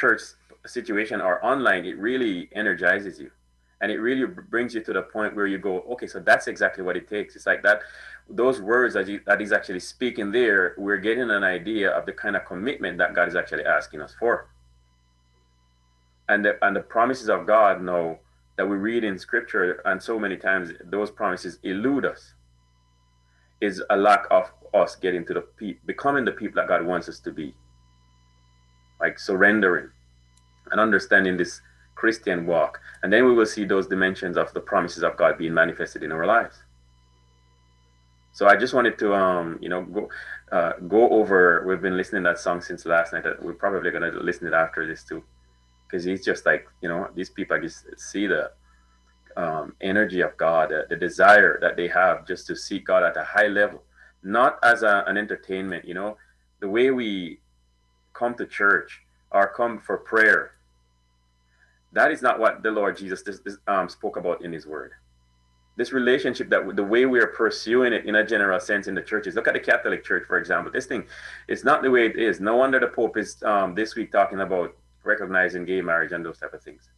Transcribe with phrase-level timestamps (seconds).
[0.00, 0.22] church
[0.66, 3.30] situation or online, it really energizes you.
[3.82, 6.82] And it really brings you to the point where you go, okay, so that's exactly
[6.84, 7.34] what it takes.
[7.36, 7.80] It's like that,
[8.28, 12.12] those words that, you, that he's actually speaking there, we're getting an idea of the
[12.12, 14.50] kind of commitment that God is actually asking us for.
[16.28, 18.18] And the, and the promises of God now
[18.56, 22.34] that we read in scripture, and so many times those promises elude us,
[23.62, 24.44] is a lack of
[24.74, 27.54] us getting to the pe- becoming the people that God wants us to be.
[29.00, 29.90] Like surrendering
[30.70, 31.60] and understanding this
[31.94, 32.80] Christian walk.
[33.02, 36.12] And then we will see those dimensions of the promises of God being manifested in
[36.12, 36.56] our lives.
[38.32, 40.08] So I just wanted to, um, you know, go
[40.52, 41.64] uh, go over.
[41.66, 43.24] We've been listening that song since last night.
[43.42, 45.22] We're probably gonna listen it after this too,
[45.86, 47.56] because he's just like, you know, these people.
[47.56, 48.52] I just see the
[49.36, 53.16] um, energy of God, uh, the desire that they have just to seek God at
[53.16, 53.82] a high level,
[54.22, 55.84] not as a, an entertainment.
[55.84, 56.16] You know,
[56.60, 57.40] the way we
[58.20, 58.90] come to church
[59.32, 60.52] or come for prayer
[61.92, 64.92] that is not what the Lord Jesus this, this, um, spoke about in His Word.
[65.76, 69.02] This relationship that the way we are pursuing it in a general sense in the
[69.02, 69.34] churches.
[69.34, 70.70] Look at the Catholic Church, for example.
[70.70, 71.04] This thing,
[71.48, 72.40] it's not the way it is.
[72.40, 76.38] No wonder the Pope is um, this week talking about recognizing gay marriage and those
[76.38, 76.88] type of things,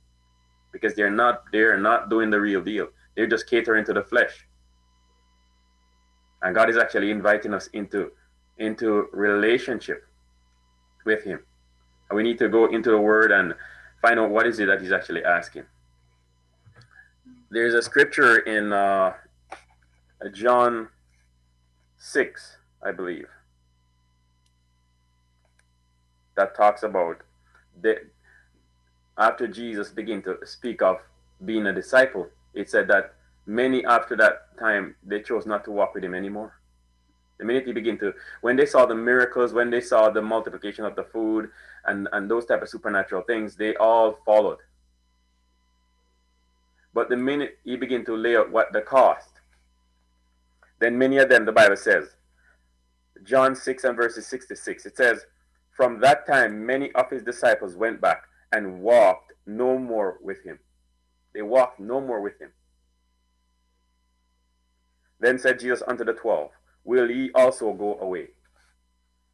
[0.72, 2.88] because they're not they're not doing the real deal.
[3.14, 4.46] They're just catering to the flesh.
[6.42, 8.10] And God is actually inviting us into
[8.58, 10.06] into relationship
[11.04, 11.40] with Him.
[12.12, 13.54] We need to go into the Word and
[14.02, 15.62] find out what is it that he's actually asking.
[17.50, 19.14] There's a scripture in uh,
[20.32, 20.88] John
[21.98, 23.28] 6, I believe,
[26.36, 27.18] that talks about
[27.82, 27.98] that
[29.18, 30.96] after Jesus began to speak of
[31.44, 33.14] being a disciple, it said that
[33.46, 36.54] many after that time they chose not to walk with him anymore.
[37.42, 40.84] The minute he began to, when they saw the miracles, when they saw the multiplication
[40.84, 41.50] of the food
[41.84, 44.58] and, and those type of supernatural things, they all followed.
[46.94, 49.40] But the minute he began to lay out what the cost,
[50.78, 52.10] then many of them, the Bible says,
[53.24, 55.26] John 6 and verses 66, it says,
[55.72, 58.22] From that time, many of his disciples went back
[58.52, 60.60] and walked no more with him.
[61.34, 62.52] They walked no more with him.
[65.18, 66.52] Then said Jesus unto the twelve,
[66.84, 68.28] will ye also go away?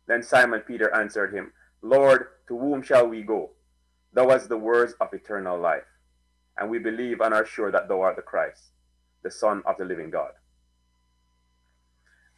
[0.06, 3.50] Then Simon Peter answered him, Lord, to whom shall we go?
[4.12, 5.84] Thou hast the words of eternal life,
[6.56, 8.70] and we believe and are sure that thou art the Christ,
[9.22, 10.32] the Son of the living God.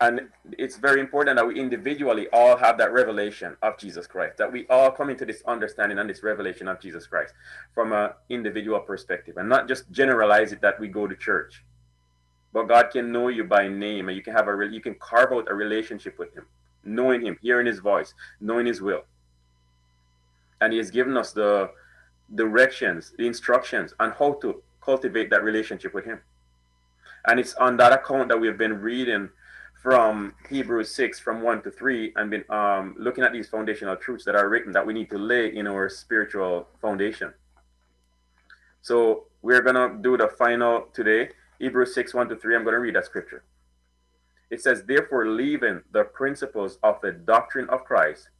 [0.00, 4.50] And it's very important that we individually all have that revelation of Jesus Christ, that
[4.50, 7.34] we all come into this understanding and this revelation of Jesus Christ
[7.75, 11.65] from an individual perspective and not just generalize it that we go to church
[12.53, 15.33] but God can know you by name, and you can have a you can carve
[15.33, 16.47] out a relationship with Him,
[16.84, 19.05] knowing Him, hearing His voice, knowing His will.
[20.61, 21.71] And He has given us the
[22.34, 26.21] directions, the instructions on how to cultivate that relationship with Him.
[27.27, 29.31] And it's on that account that we've been reading
[29.82, 34.25] from Hebrews 6, from 1 to 3, and been um, looking at these foundational truths
[34.25, 37.32] that are written that we need to lay in our spiritual foundation.
[38.82, 41.31] So we're going to do the final today.
[41.60, 42.56] Hebrews 6 1 to 3.
[42.56, 43.44] I'm going to read that scripture.
[44.50, 48.31] It says, Therefore, leaving the principles of the doctrine of Christ,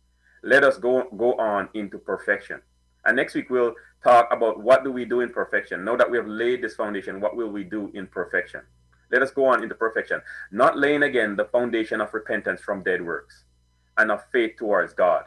[0.43, 2.63] let us go, go on into perfection.
[3.05, 5.85] And next week, we'll talk about what do we do in perfection.
[5.85, 8.63] Now that we have laid this foundation, what will we do in perfection?
[9.13, 13.05] Let us go on into perfection, not laying again the foundation of repentance from dead
[13.05, 13.45] works
[13.99, 15.25] and of faith towards God,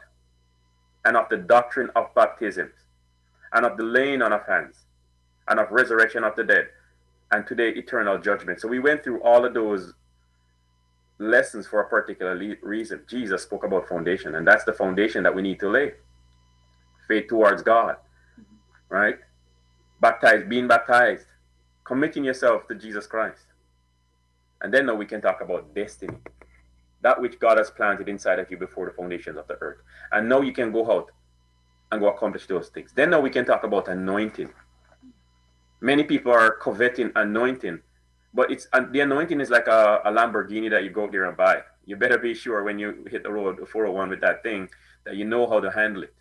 [1.04, 2.74] and of the doctrine of baptisms,
[3.52, 4.86] and of the laying on of hands,
[5.46, 6.68] and of resurrection of the dead,
[7.34, 8.60] and today eternal judgment.
[8.60, 9.92] So we went through all of those
[11.18, 13.02] lessons for a particular reason.
[13.08, 15.92] Jesus spoke about foundation, and that's the foundation that we need to lay.
[17.08, 17.96] Faith towards God,
[18.88, 19.18] right?
[20.00, 21.26] Baptized, being baptized,
[21.84, 23.46] committing yourself to Jesus Christ.
[24.60, 26.16] And then now we can talk about destiny.
[27.02, 29.78] That which God has planted inside of you before the foundations of the earth.
[30.12, 31.10] And now you can go out
[31.90, 32.92] and go accomplish those things.
[32.94, 34.50] Then now we can talk about anointing
[35.80, 37.80] many people are coveting anointing,
[38.32, 41.36] but it's uh, the anointing is like a, a Lamborghini that you go there and
[41.36, 41.62] buy.
[41.86, 44.68] You better be sure when you hit the road 401 with that thing
[45.04, 46.14] that you know how to handle it.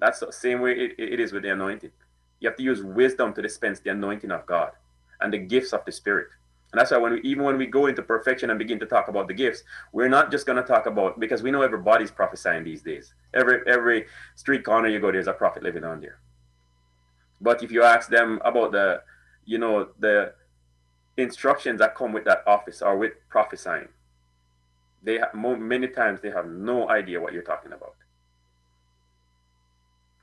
[0.00, 1.92] That's the same way it, it is with the anointing.
[2.40, 4.72] You have to use wisdom to dispense the anointing of God
[5.20, 6.28] and the gifts of the Spirit.
[6.72, 9.06] And that's why when we, even when we go into perfection and begin to talk
[9.06, 9.62] about the gifts,
[9.92, 13.14] we're not just going to talk about because we know everybody's prophesying these days.
[13.32, 16.18] Every every street corner you go, there's a prophet living on there.
[17.44, 19.02] But if you ask them about the,
[19.44, 20.32] you know, the
[21.18, 23.88] instructions that come with that office or with prophesying,
[25.02, 27.96] they have, many times they have no idea what you're talking about.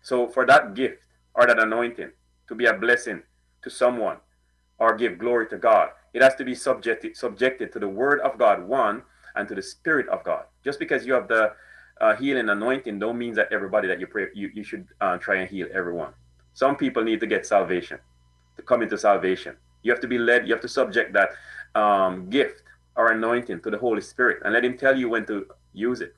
[0.02, 0.98] So for that gift
[1.36, 2.10] or that anointing
[2.48, 3.22] to be a blessing
[3.62, 4.18] to someone
[4.80, 8.40] or give glory to God, it has to be subjected subjected to the word of
[8.40, 9.04] God, one,
[9.36, 10.46] and to the spirit of God.
[10.64, 11.54] Just because you have the
[12.02, 15.36] uh, healing anointing don't mean that everybody that you pray you, you should uh, try
[15.36, 16.14] and heal everyone.
[16.54, 18.00] Some people need to get salvation,
[18.58, 19.56] to come into salvation.
[19.84, 21.30] You have to be led, you have to subject that
[21.80, 22.64] um, gift
[22.96, 26.16] or anointing to the Holy Spirit and let him tell you when to use it.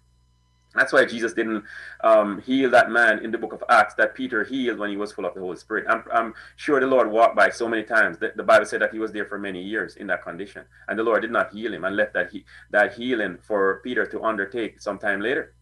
[0.75, 1.63] That's why Jesus didn't
[2.03, 5.11] um, heal that man in the book of Acts that Peter healed when he was
[5.11, 5.85] full of the Holy Spirit.
[5.87, 8.91] I'm, I'm sure the Lord walked by so many times that the Bible said that
[8.91, 10.63] he was there for many years in that condition.
[10.87, 14.07] And the Lord did not heal him and left that, he, that healing for Peter
[14.07, 15.53] to undertake sometime later.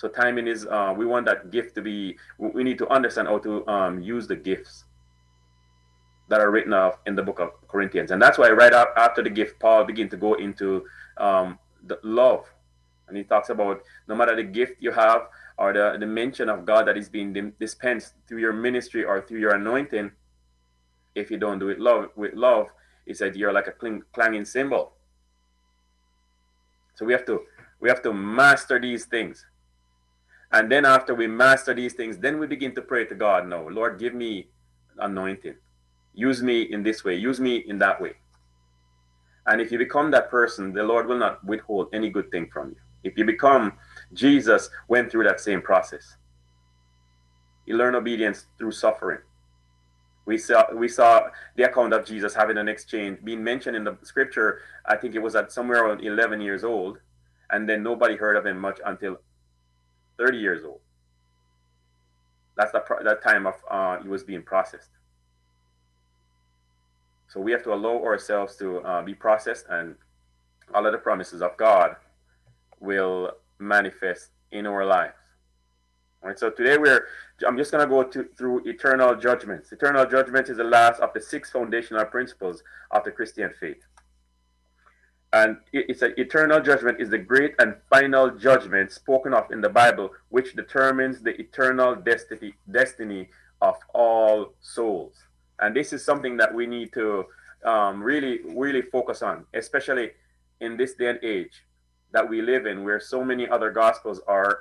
[0.00, 3.36] So timing is, uh, we want that gift to be, we need to understand how
[3.40, 4.84] to um, use the gifts
[6.30, 8.10] that are written off in the book of Corinthians.
[8.10, 10.86] And that's why right after the gift, Paul begin to go into
[11.18, 12.50] um, the love
[13.08, 16.64] and he talks about no matter the gift you have or the, the mention of
[16.64, 20.12] God that is being dispensed through your ministry or through your anointing,
[21.14, 22.68] if you don't do it love with love,
[23.04, 24.92] he said you're like a cling, clanging cymbal.
[26.94, 27.42] So we have to
[27.80, 29.44] we have to master these things.
[30.52, 33.46] And then after we master these things, then we begin to pray to God.
[33.46, 34.48] No, Lord, give me
[34.98, 35.54] anointing.
[36.14, 37.14] Use me in this way.
[37.14, 38.14] Use me in that way.
[39.46, 42.70] And if you become that person, the Lord will not withhold any good thing from
[42.70, 42.76] you.
[43.02, 43.74] If you become
[44.12, 46.16] Jesus, went through that same process.
[47.64, 49.20] He learned obedience through suffering.
[50.26, 53.96] We saw we saw the account of Jesus having an exchange being mentioned in the
[54.02, 54.60] scripture.
[54.84, 56.98] I think it was at somewhere around 11 years old,
[57.50, 59.18] and then nobody heard of him much until
[60.20, 60.80] 30 years old.
[62.56, 64.90] That's the that time of uh, he was being processed.
[67.28, 69.94] So we have to allow ourselves to uh, be processed, and
[70.74, 71.96] all of the promises of God
[72.80, 75.14] will manifest in our lives.
[76.22, 77.06] All right, so today we're,
[77.46, 79.72] I'm just going to go to, through eternal judgments.
[79.72, 83.82] Eternal judgment is the last of the six foundational principles of the Christian faith.
[85.32, 89.68] And it's an eternal judgment is the great and final judgment spoken of in the
[89.68, 93.28] Bible, which determines the eternal destiny, destiny
[93.62, 95.14] of all souls.
[95.60, 97.26] And this is something that we need to
[97.64, 100.10] um, really, really focus on, especially
[100.60, 101.64] in this day and age
[102.12, 104.60] that we live in where so many other gospels are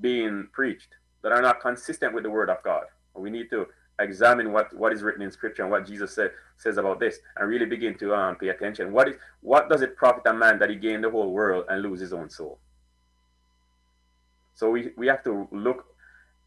[0.00, 2.84] being preached that are not consistent with the word of God.
[3.14, 3.66] We need to
[4.00, 7.48] examine what, what is written in scripture and what Jesus said, says about this and
[7.48, 8.92] really begin to um, pay attention.
[8.92, 11.82] What is what does it profit a man that he gain the whole world and
[11.82, 12.58] lose his own soul?
[14.54, 15.86] So we, we have to look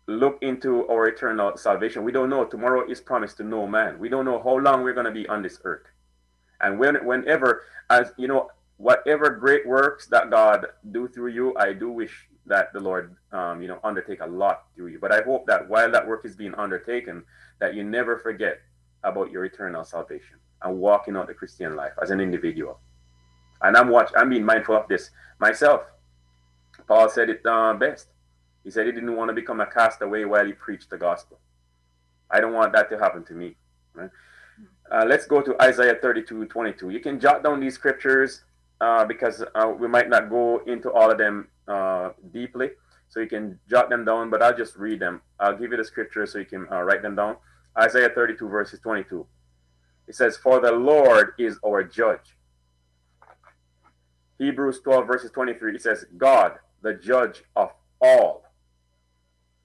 [0.07, 2.03] look into our eternal salvation.
[2.03, 2.45] We don't know.
[2.45, 3.99] Tomorrow is promised to no man.
[3.99, 5.85] We don't know how long we're going to be on this earth.
[6.61, 11.73] And when whenever, as you know, whatever great works that God do through you, I
[11.73, 14.99] do wish that the Lord, um, you know, undertake a lot through you.
[14.99, 17.23] But I hope that while that work is being undertaken,
[17.59, 18.59] that you never forget
[19.03, 22.79] about your eternal salvation and walking out the Christian life as an individual.
[23.61, 25.09] And I'm watch, I'm being mindful of this
[25.39, 25.81] myself.
[26.87, 28.07] Paul said it uh, best.
[28.63, 31.39] He said he didn't want to become a castaway while he preached the gospel.
[32.29, 33.55] I don't want that to happen to me.
[33.93, 34.09] Right?
[34.91, 36.89] Uh, let's go to Isaiah 32, 22.
[36.89, 38.43] You can jot down these scriptures
[38.81, 42.69] uh, because uh, we might not go into all of them uh, deeply.
[43.09, 45.21] So you can jot them down, but I'll just read them.
[45.39, 47.37] I'll give you the scripture so you can uh, write them down.
[47.79, 49.25] Isaiah 32, verses 22.
[50.07, 52.35] It says, For the Lord is our judge.
[54.39, 58.43] Hebrews 12, verses 23, it says, God, the judge of all.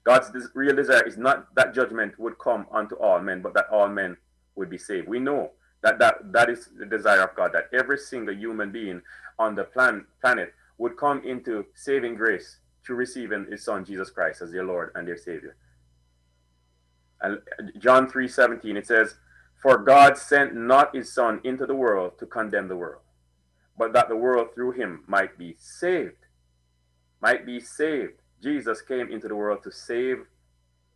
[0.05, 3.89] God's real desire is not that judgment would come unto all men, but that all
[3.89, 4.17] men
[4.57, 5.09] would be saved.
[5.09, 9.03] We know that, that, that is the desire of God, that every single human being
[9.39, 14.43] on the plan, planet would come into saving grace through receiving his son Jesus Christ
[14.43, 15.57] as their Lord and their Savior.
[17.79, 19.17] John 3 17, it says,
[19.61, 23.03] For God sent not his son into the world to condemn the world,
[23.79, 26.27] but that the world through him might be saved.
[27.21, 28.15] Might be saved.
[28.43, 30.25] Jesus came into the world to save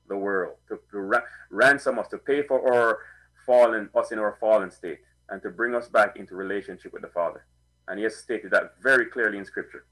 [0.08, 2.98] the world, to, to ra ransom us, to pay for our
[3.46, 4.98] fallen us in our fallen state
[5.28, 7.46] and to bring us back into relationship with the Father.
[7.88, 9.86] And he has stated that very clearly in Scripture.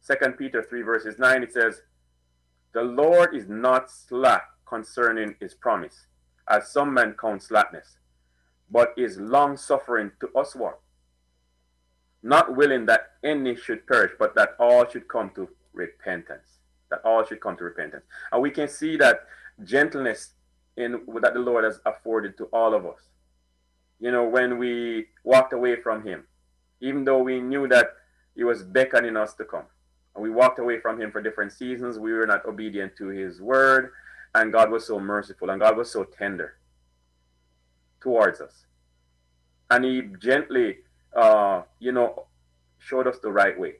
[0.00, 1.82] Second Peter 3, verses 9, it says,
[2.72, 6.06] The Lord is not slack concerning his promise,
[6.48, 7.96] as some men count slackness,
[8.70, 10.78] but is long suffering to us what?
[12.22, 16.58] Not willing that any should perish, but that all should come to repentance.
[16.90, 18.04] That all should come to repentance.
[18.32, 19.26] And we can see that
[19.64, 20.34] gentleness
[20.78, 23.00] in that the Lord has afforded to all of us.
[24.00, 26.24] You know, when we walked away from Him,
[26.80, 27.90] even though we knew that
[28.36, 29.64] He was beckoning us to come,
[30.14, 31.98] And we walked away from him for different seasons.
[31.98, 33.92] We were not obedient to his word.
[34.34, 36.54] And God was so merciful and God was so tender
[38.00, 38.66] towards us.
[39.70, 40.78] And he gently,
[41.16, 42.26] uh, you know,
[42.78, 43.74] showed us the right way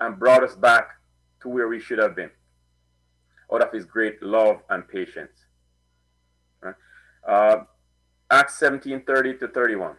[0.00, 0.88] and brought us back
[1.42, 2.30] to where we should have been
[3.52, 5.46] out of his great love and patience.
[7.26, 7.64] Uh,
[8.30, 9.96] Acts 17 30 to 31.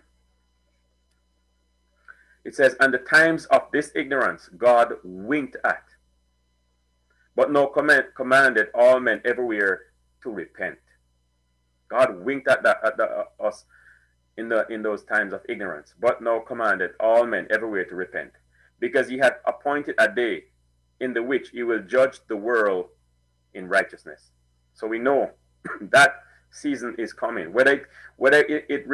[2.46, 5.84] It says, And the times of this ignorance God winked at,
[7.36, 9.82] but no command, commanded all men everywhere
[10.24, 10.78] to repent.
[11.90, 13.66] God winked at, that, at the, uh, us
[14.38, 18.32] in, the, in those times of ignorance, but no commanded all men everywhere to repent,
[18.80, 20.46] because he had appointed a day
[21.00, 22.88] in the which he will judge the world
[23.54, 24.32] in righteousness.
[24.74, 25.32] So we know
[25.82, 26.23] that
[26.54, 27.52] season is coming.
[27.52, 28.86] Whether whether it, it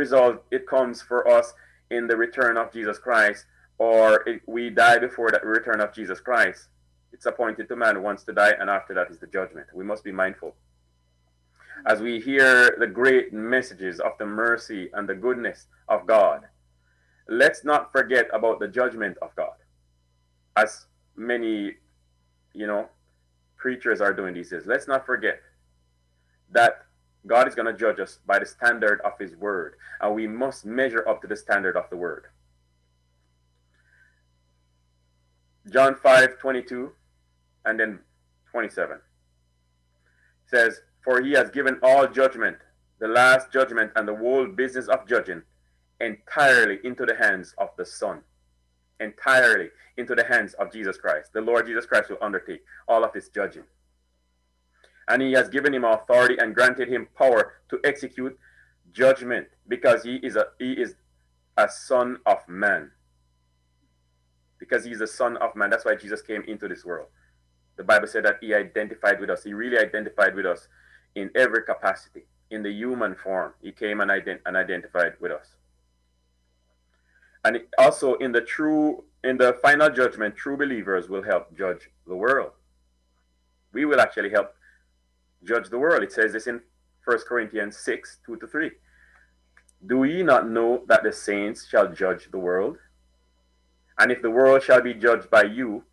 [0.51, 1.53] it comes for us
[1.91, 3.45] in the return of Jesus Christ,
[3.77, 6.69] or it, we die before the return of Jesus Christ,
[7.11, 9.67] it's appointed to man once to die, and after that is the judgment.
[9.73, 10.55] We must be mindful.
[11.85, 16.41] As we hear the great messages of the mercy and the goodness of God,
[17.27, 19.55] let's not forget about the judgment of God.
[20.57, 21.75] As many,
[22.53, 22.89] you know,
[23.55, 24.65] preachers are doing these days.
[24.65, 25.41] Let's not forget
[26.51, 26.85] that
[27.27, 30.65] God is going to judge us by the standard of his word, and we must
[30.65, 32.25] measure up to the standard of the word.
[35.69, 36.91] John 5 22
[37.65, 37.99] and then
[38.51, 38.99] 27
[40.47, 42.57] says, For he has given all judgment,
[42.99, 45.43] the last judgment, and the whole business of judging
[45.99, 48.21] entirely into the hands of the Son.
[48.99, 51.31] Entirely into the hands of Jesus Christ.
[51.33, 53.63] The Lord Jesus Christ will undertake all of this judging
[55.09, 58.37] and he has given him authority and granted him power to execute
[58.93, 60.95] judgment because he is a he is
[61.57, 62.91] a son of man.
[64.59, 65.69] Because he's a son of man.
[65.69, 67.07] That's why jesus came into this world.
[67.75, 69.43] The bible said that he identified with us.
[69.43, 70.67] He really identified with us
[71.15, 72.25] in every capacity.
[72.51, 75.55] In the human form he came and, ident- and identified with us.
[77.43, 82.15] And also in the true in the final judgment true believers will help judge the
[82.15, 82.51] world.
[83.73, 84.53] We will actually help
[85.43, 86.03] judge the world.
[86.03, 86.61] It says this in
[87.05, 88.71] 1 Corinthians 6 2 to 3.
[89.85, 92.77] Do ye not know that the saints shall judge the world?
[93.97, 95.83] And if the world shall be judged by you,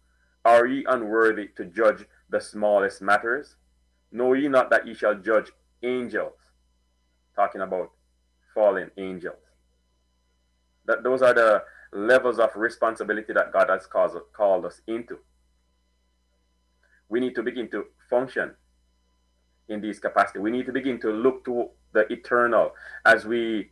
[0.45, 3.57] are ye unworthy to judge the smallest matters?
[4.13, 5.51] Know ye not that ye shall judge
[5.83, 6.39] angels?
[7.35, 7.91] Talking about
[8.55, 9.43] fallen angels.
[10.87, 11.63] That those are the
[11.93, 15.19] levels of responsibility that God has called, called us into.
[17.09, 18.55] We need to begin to function
[19.69, 20.39] in this capacity.
[20.39, 22.73] We need to begin to look to the eternal
[23.05, 23.71] as we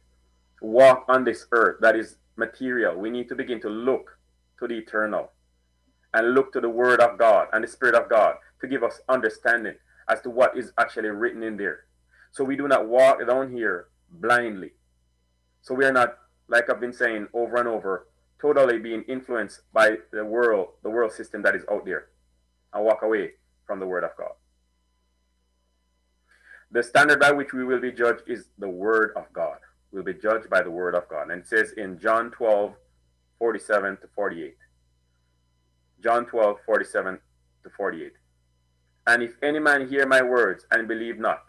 [0.61, 2.97] walk on this earth that is material.
[2.97, 4.19] We need to begin to look
[4.59, 5.31] to the eternal
[6.13, 9.01] and look to the Word of God and the Spirit of God to give us
[9.09, 9.75] understanding
[10.09, 11.85] as to what is actually written in there.
[12.33, 14.73] So we do not walk down here blindly.
[15.63, 18.07] So we are not, like I've been saying over and over,
[18.41, 22.09] totally being influenced by the world, the world system that is out there,
[22.73, 23.33] and walk away
[23.67, 24.33] from the Word of God.
[26.75, 29.59] The standard by which we will be judged is the word of God.
[29.93, 31.31] We'll be judged by the word of God.
[31.31, 32.75] And it says in John 12,
[33.39, 34.57] 47 to 48.
[36.03, 37.21] John 12, 47
[37.63, 38.13] to 48.
[39.07, 41.45] And if any man hear my words and believe not,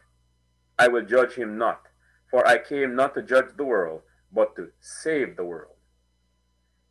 [0.77, 1.81] I will judge him not.
[2.29, 4.01] For I came not to judge the world,
[4.31, 5.73] but to save the world.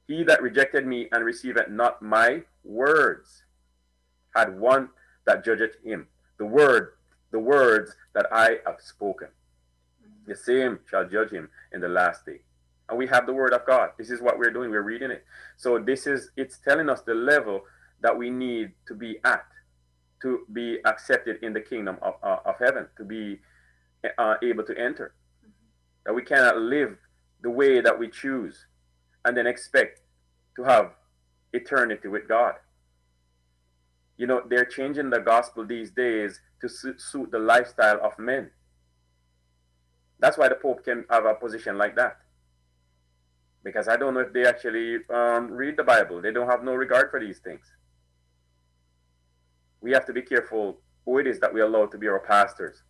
[0.08, 3.44] He that rejected me and received not my words
[4.34, 4.88] had one
[5.24, 6.08] that judgeth him.
[6.38, 6.94] The word
[7.34, 9.26] the words that I have spoken.
[10.24, 12.42] The same shall judge him in the last day.
[12.88, 13.90] And we have the word of God.
[13.98, 14.70] This is what we're doing.
[14.70, 15.24] We're reading it.
[15.56, 17.62] So this is, it's telling us the level
[18.02, 19.44] that we need to be at
[20.22, 23.40] to be accepted in the kingdom of, uh, of heaven, to be
[24.16, 25.12] uh, able to enter.
[26.06, 26.96] That we cannot live
[27.42, 28.64] the way that we choose
[29.24, 30.02] and then expect
[30.54, 30.92] to have
[31.52, 32.54] eternity with God.
[34.16, 38.50] You know, they're changing the gospel these days to suit the lifestyle of men.
[40.21, 42.18] That's why the Pope can have a position like that.
[43.62, 46.21] Because I don't know if they actually um, read the Bible.
[46.21, 47.64] They don't have no regard for these things.
[49.80, 52.83] We have to be careful who it is that we allow to be our pastors.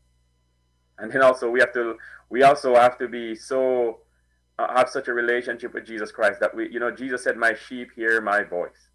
[0.98, 1.96] And then also we have to
[2.30, 4.00] we also have to be so
[4.58, 7.54] uh, have such a relationship with Jesus Christ that we you know Jesus said my
[7.54, 8.90] sheep hear my voice.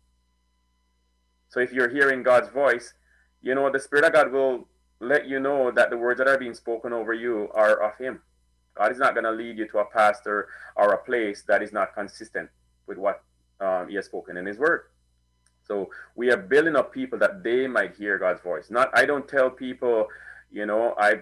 [1.49, 2.93] So if you're hearing God's voice,
[3.41, 4.67] you know, the Spirit of God will
[4.99, 8.21] let you know that the words that are being spoken over you are of Him.
[8.75, 11.73] God is not going to lead you to a pastor or a place that is
[11.73, 12.49] not consistent
[12.87, 13.23] with what
[13.59, 14.83] um, He has spoken in His Word.
[15.63, 18.69] So we are building up people that they might hear God's voice.
[18.69, 20.07] Not I don't tell people,
[20.51, 21.21] you know, I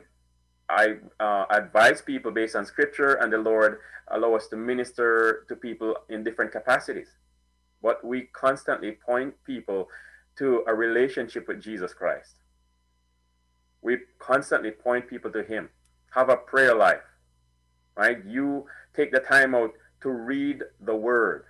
[0.69, 3.79] I uh, advise people based on scripture and the Lord
[4.09, 7.09] allow us to minister to people in different capacities.
[7.81, 9.89] But we constantly point people
[10.37, 12.35] to a relationship with Jesus Christ.
[13.81, 15.69] We constantly point people to Him.
[16.11, 17.03] Have a prayer life,
[17.95, 18.23] right?
[18.25, 18.65] You
[18.95, 21.45] take the time out to read the Word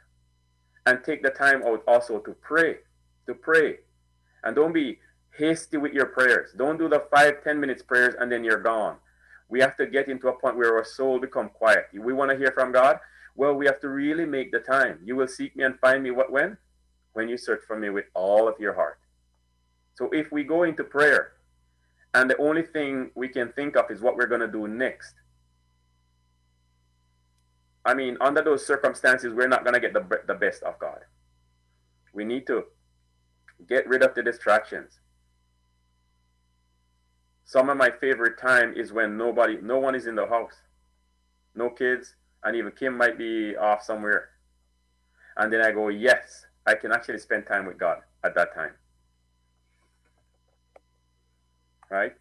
[0.85, 2.77] and take the time out also to pray,
[3.27, 3.77] to pray.
[4.43, 4.99] And don't be
[5.37, 6.51] hasty with your prayers.
[6.57, 8.97] Don't do the five, ten minutes prayers and then you're gone.
[9.49, 11.87] We have to get into a point where our soul become quiet.
[11.93, 12.99] We want to hear from God.
[13.35, 14.99] Well, we have to really make the time.
[15.03, 16.57] You will seek me and find me what when?
[17.17, 18.99] When you search for me with all of your heart.
[19.95, 21.31] So if we go into prayer
[22.13, 25.15] and the only thing we can think of is what we're going to do next,
[27.83, 30.99] I mean, under those circumstances, we're not going to get the, the best of God.
[32.13, 32.65] We need to
[33.67, 34.99] get rid of the distractions.
[37.45, 40.53] Some of my favorite time is when nobody, no one is in the house,
[41.55, 44.29] no kids, and even Kim might be off somewhere.
[45.35, 48.73] And then I go, yes, I can actually spend time with God at that time.
[51.89, 52.13] Right?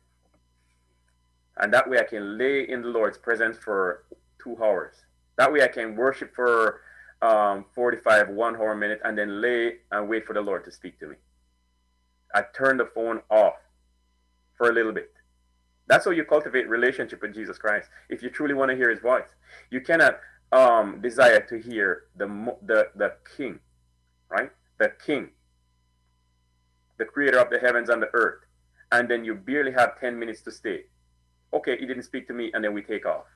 [1.59, 4.05] And that way I can lay in the Lord's presence for
[4.43, 4.95] two hours.
[5.37, 6.81] That way I can worship for
[7.23, 10.99] um, 45, one hour minute, and then lay and wait for the Lord to speak
[11.01, 11.17] to me.
[12.35, 13.57] I turn the phone off
[14.57, 15.13] for a little bit.
[15.89, 17.89] That's how you cultivate relationship with Jesus Christ.
[18.09, 19.29] If you truly want to hear His voice,
[19.71, 20.19] you cannot
[20.53, 22.27] um, desire to hear the
[22.63, 23.61] the the King,
[24.29, 24.51] right?
[24.79, 25.31] The King,
[26.99, 28.41] the Creator of the heavens and the earth,
[28.93, 30.85] and then you barely have ten minutes to stay.
[31.53, 33.27] Okay, He didn't speak to me, and then we take off.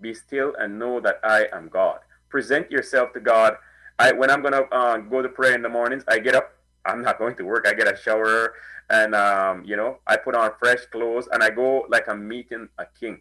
[0.00, 2.00] Be still and know that I am God.
[2.28, 3.56] Present yourself to God.
[3.98, 6.52] I when I'm gonna uh, go to pray in the mornings, I get up.
[6.84, 7.66] I'm not going to work.
[7.68, 8.54] I get a shower
[8.90, 12.68] and um, you know i put on fresh clothes and i go like i'm meeting
[12.78, 13.20] a king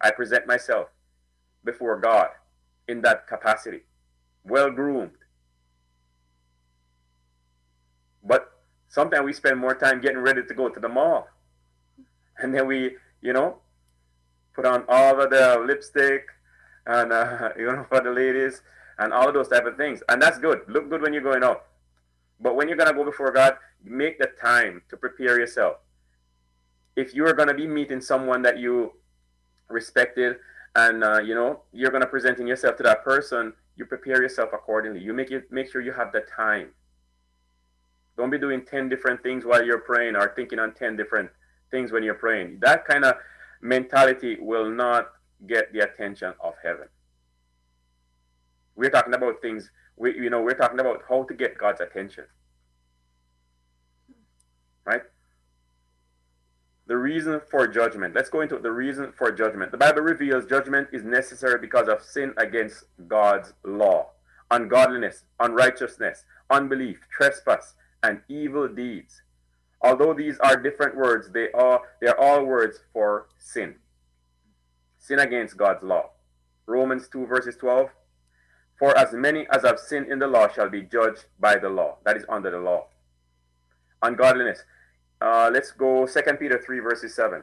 [0.00, 0.88] i present myself
[1.64, 2.28] before god
[2.88, 3.80] in that capacity
[4.44, 5.10] well groomed
[8.90, 11.28] sometimes we spend more time getting ready to go to the mall
[12.38, 13.56] and then we you know
[14.54, 16.26] put on all of the lipstick
[16.86, 18.60] and uh, you know for the ladies
[18.98, 21.64] and all those type of things and that's good look good when you're going out
[22.38, 25.76] but when you're going to go before god make the time to prepare yourself.
[26.96, 28.92] If you are going to be meeting someone that you
[29.68, 30.36] respected
[30.74, 34.50] and uh, you know you're going to presenting yourself to that person, you prepare yourself
[34.52, 35.00] accordingly.
[35.00, 36.70] You make it make sure you have the time.
[38.20, 41.30] Don't be doing 10 different things while you're praying or thinking on 10 different
[41.70, 42.58] things when you're praying.
[42.60, 43.14] That kind of
[43.62, 45.08] mentality will not
[45.46, 46.88] get the attention of heaven.
[48.76, 52.24] We're talking about things we you know we're talking about how to get God's attention
[54.84, 55.02] right?
[56.86, 58.14] The reason for judgment.
[58.14, 59.70] Let's go into the reason for judgment.
[59.70, 64.10] The Bible reveals judgment is necessary because of sin against God's law,
[64.50, 69.22] ungodliness, unrighteousness, unbelief, trespass, and evil deeds.
[69.82, 73.76] Although these are different words, they are they are all words for sin.
[74.98, 76.10] Sin against God's law.
[76.66, 77.90] Romans 2 verses 12.
[78.78, 81.98] For as many as have sinned in the law shall be judged by the law.
[82.04, 82.86] That is under the law
[84.02, 84.64] ungodliness.
[85.20, 87.42] Uh, let's go Second Peter 3, verses 7.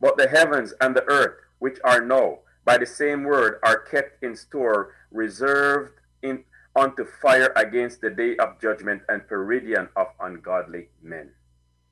[0.00, 4.22] But the heavens and the earth, which are now, by the same word, are kept
[4.22, 6.44] in store, reserved in
[6.76, 11.30] unto fire against the day of judgment and perdition of ungodly men.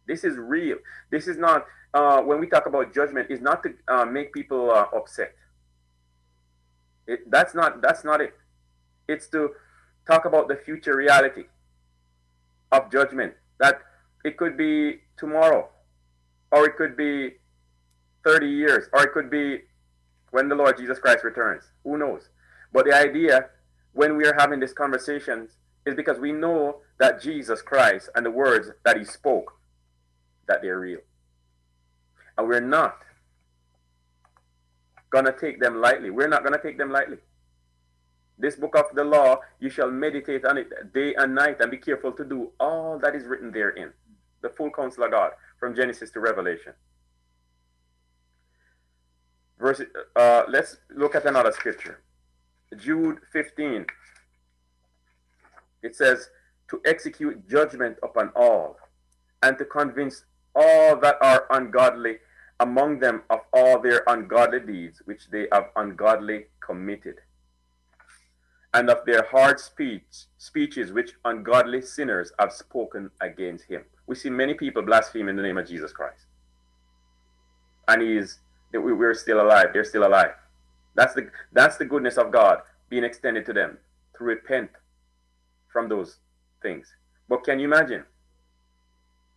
[0.07, 0.77] This is real.
[1.11, 4.71] This is not, uh, when we talk about judgment, is not to uh, make people
[4.71, 5.35] uh, upset.
[7.07, 8.35] It, that's not that's not it.
[9.09, 9.51] It's to
[10.07, 11.45] talk about the future reality
[12.73, 13.35] of judgment.
[13.59, 13.81] That
[14.25, 15.69] it could be tomorrow,
[16.51, 17.35] or it could be
[18.25, 19.61] 30 years, or it could be
[20.31, 21.65] when the Lord Jesus Christ returns.
[21.85, 22.29] Who knows?
[22.73, 23.51] But the idea
[23.95, 25.53] when we are having these conversations
[25.87, 29.53] is because we know that Jesus Christ and the words that he spoke,
[30.47, 31.01] that they're real.
[32.37, 32.99] And we're not
[35.11, 36.11] going to take them lightly.
[36.11, 37.19] We're not going to take them lightly.
[38.37, 41.77] This book of the law, you shall meditate on it day and night and be
[41.77, 43.93] careful to do all that is written therein.
[44.43, 45.31] The full counsel of God
[45.61, 46.73] from Genesis to Revelation.
[49.59, 49.81] Verse,
[50.17, 52.01] uh, let's look at another scripture.
[52.79, 53.87] Jude 15.
[55.83, 56.29] It says,
[56.69, 58.77] to execute judgment upon all
[59.43, 62.17] and to convince all that are ungodly
[62.61, 67.17] among them of all their ungodly deeds which they have ungodly committed
[68.73, 73.85] and of their hard speech speeches which ungodly sinners have spoken against him.
[74.07, 76.27] We see many people blaspheme in the name of Jesus Christ.
[77.89, 78.41] And he he's
[78.73, 79.69] we're still alive.
[79.73, 80.33] They're still alive.
[80.95, 83.79] That's the that's the goodness of God being extended to them
[84.17, 84.71] to repent
[85.73, 86.19] from those
[86.63, 86.95] things.
[87.29, 88.05] But can you imagine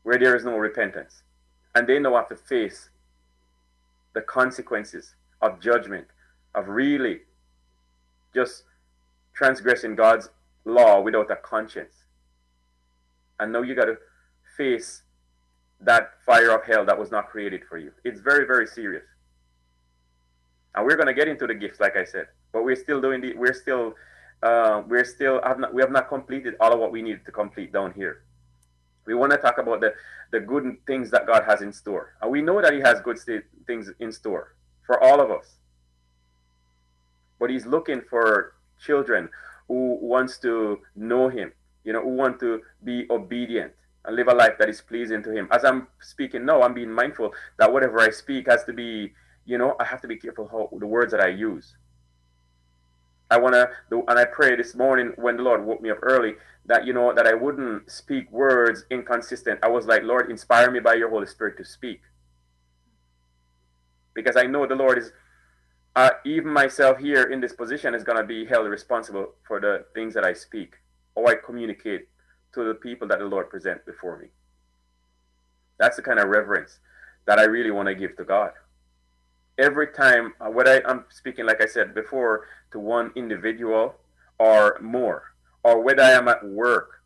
[0.04, 1.24] where there is no repentance?
[1.74, 2.90] And they now have to face
[4.14, 6.08] the consequences of judgment,
[6.56, 7.22] of really
[8.34, 8.64] just
[9.34, 10.30] transgressing God's
[10.66, 11.94] law without a conscience.
[13.40, 13.98] And now you got to
[14.56, 15.04] face
[15.80, 17.92] that fire of hell that was not created for you.
[18.04, 19.06] It's very, very serious.
[20.76, 23.22] And we're going to get into the gifts, like I said, but we're still doing
[23.22, 23.96] the, we're still,
[24.44, 27.32] uh, we're still, have not, we have not completed all of what we needed to
[27.32, 28.24] complete down here.
[29.06, 29.94] We want to talk about the,
[30.32, 32.14] the good things that God has in store.
[32.22, 33.18] And we know that He has good
[33.66, 34.54] things in store
[34.86, 35.56] for all of us.
[37.40, 39.30] But He's looking for children
[39.68, 41.52] who wants to know him,
[41.84, 43.74] you know, who want to be obedient
[44.06, 45.48] and live a life that is pleasing to him.
[45.52, 49.14] As I'm speaking now, I'm being mindful that whatever I speak has to be,
[49.48, 51.76] you know, I have to be careful how the words that I use.
[53.32, 53.70] I want to,
[54.08, 56.34] and I pray this morning when the Lord woke me up early
[56.66, 59.60] that, you know, that I wouldn't speak words inconsistent.
[59.64, 62.02] I was like, Lord, inspire me by your Holy Spirit to speak.
[64.14, 65.12] Because I know the Lord is
[65.96, 69.86] uh, even myself here in this position is going to be held responsible for the
[69.96, 70.76] things that I speak
[71.16, 72.08] or I communicate
[72.54, 74.28] to the people that the Lord present before me.
[75.80, 76.80] That's the kind of reverence
[77.26, 78.52] that I really want to give to God.
[79.58, 83.96] Every time, uh, whether I'm speaking, like I said before, to one individual
[84.40, 85.24] or more,
[85.64, 87.02] or whether I am at work,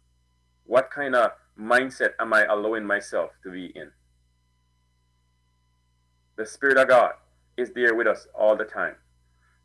[0.65, 3.91] what kind of mindset am I allowing myself to be in?
[6.35, 7.13] The Spirit of God
[7.57, 8.95] is there with us all the time.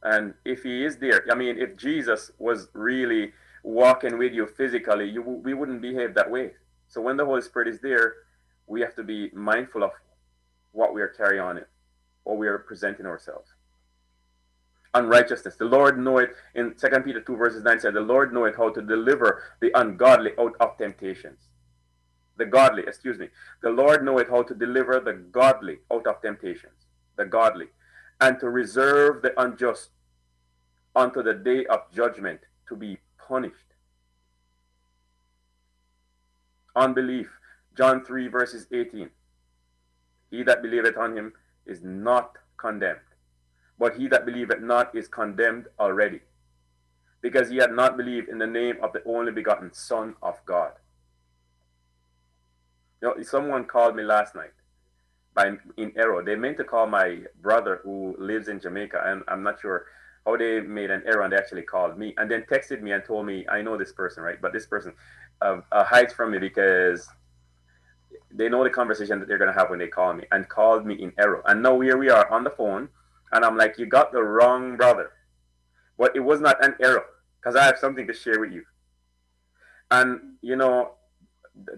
[0.03, 3.33] And if he is there, I mean, if Jesus was really
[3.65, 6.53] walking with you physically, you we wouldn't behave that way.
[6.89, 8.15] So when the Holy Spirit is there,
[8.67, 9.91] we have to be mindful of
[10.73, 11.69] what we are carrying on it,
[12.27, 13.55] or we are presenting ourselves.
[14.93, 15.57] Unrighteousness.
[15.57, 18.83] The Lord knoweth in 2 Peter 2 verses 9 said, The Lord knoweth how to
[18.83, 21.39] deliver the ungodly out of temptations.
[22.37, 23.29] The godly, excuse me.
[23.63, 26.87] The Lord knoweth how to deliver the godly out of temptations.
[27.17, 27.67] The godly
[28.21, 29.91] and to reserve the unjust
[30.95, 33.55] unto the day of judgment to be punished.
[36.75, 37.31] Unbelief.
[37.77, 39.11] John 3, verses 18.
[40.31, 41.35] He that believeth on him
[41.67, 43.01] is not condemned,
[43.79, 46.21] but he that believeth not is condemned already,
[47.21, 50.73] because he had not believed in the name of the only begotten Son of God.
[53.03, 54.53] You know, someone called me last night
[55.35, 56.23] by in error.
[56.25, 59.87] They meant to call my brother who lives in Jamaica, and I'm not sure
[60.27, 63.05] how they made an error and they actually called me and then texted me and
[63.05, 64.41] told me I know this person, right?
[64.43, 64.93] But this person
[65.41, 67.09] uh, uh, hides from me because
[68.31, 70.95] they know the conversation that they're gonna have when they call me and called me
[70.95, 71.43] in error.
[71.47, 72.89] And now here we are on the phone,
[73.33, 75.11] and I'm like, you got the wrong brother,
[75.99, 77.05] but it was not an error
[77.41, 78.65] because I have something to share with you.
[79.91, 80.93] And you know,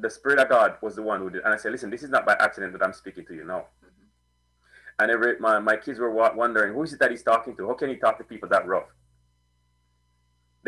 [0.01, 1.43] the Spirit of God was the one who did.
[1.45, 3.67] And I said, listen, this is not by accident that I'm speaking to you now.
[4.99, 7.69] And every, my, my kids were wondering, who is it that he's talking to?
[7.69, 8.89] How can he talk to people that rough?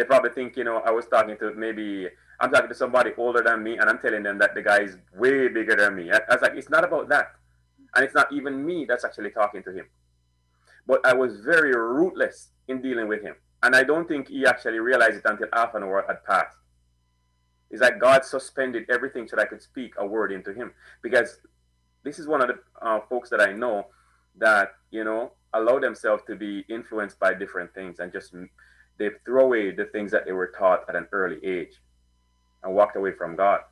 [0.01, 2.09] They probably think, you know, I was talking to maybe,
[2.41, 4.97] I'm talking to somebody older than me, and I'm telling them that the guy is
[5.15, 6.11] way bigger than me.
[6.11, 7.33] I, I was like, it's not about that.
[7.95, 9.85] And it's not even me that's actually talking to him.
[10.87, 13.35] But I was very ruthless in dealing with him.
[13.63, 16.57] And I don't think he actually realized it until half an hour had passed
[17.71, 20.73] is that God suspended everything so that I could speak a word into him.
[21.03, 21.41] Because
[22.05, 23.89] this is one of the uh, folks that I know
[24.39, 28.35] that, you know, allow themselves to be influenced by different things and just
[29.01, 31.73] they throw away the things that they were taught at an early age
[32.63, 33.63] and walked away from God.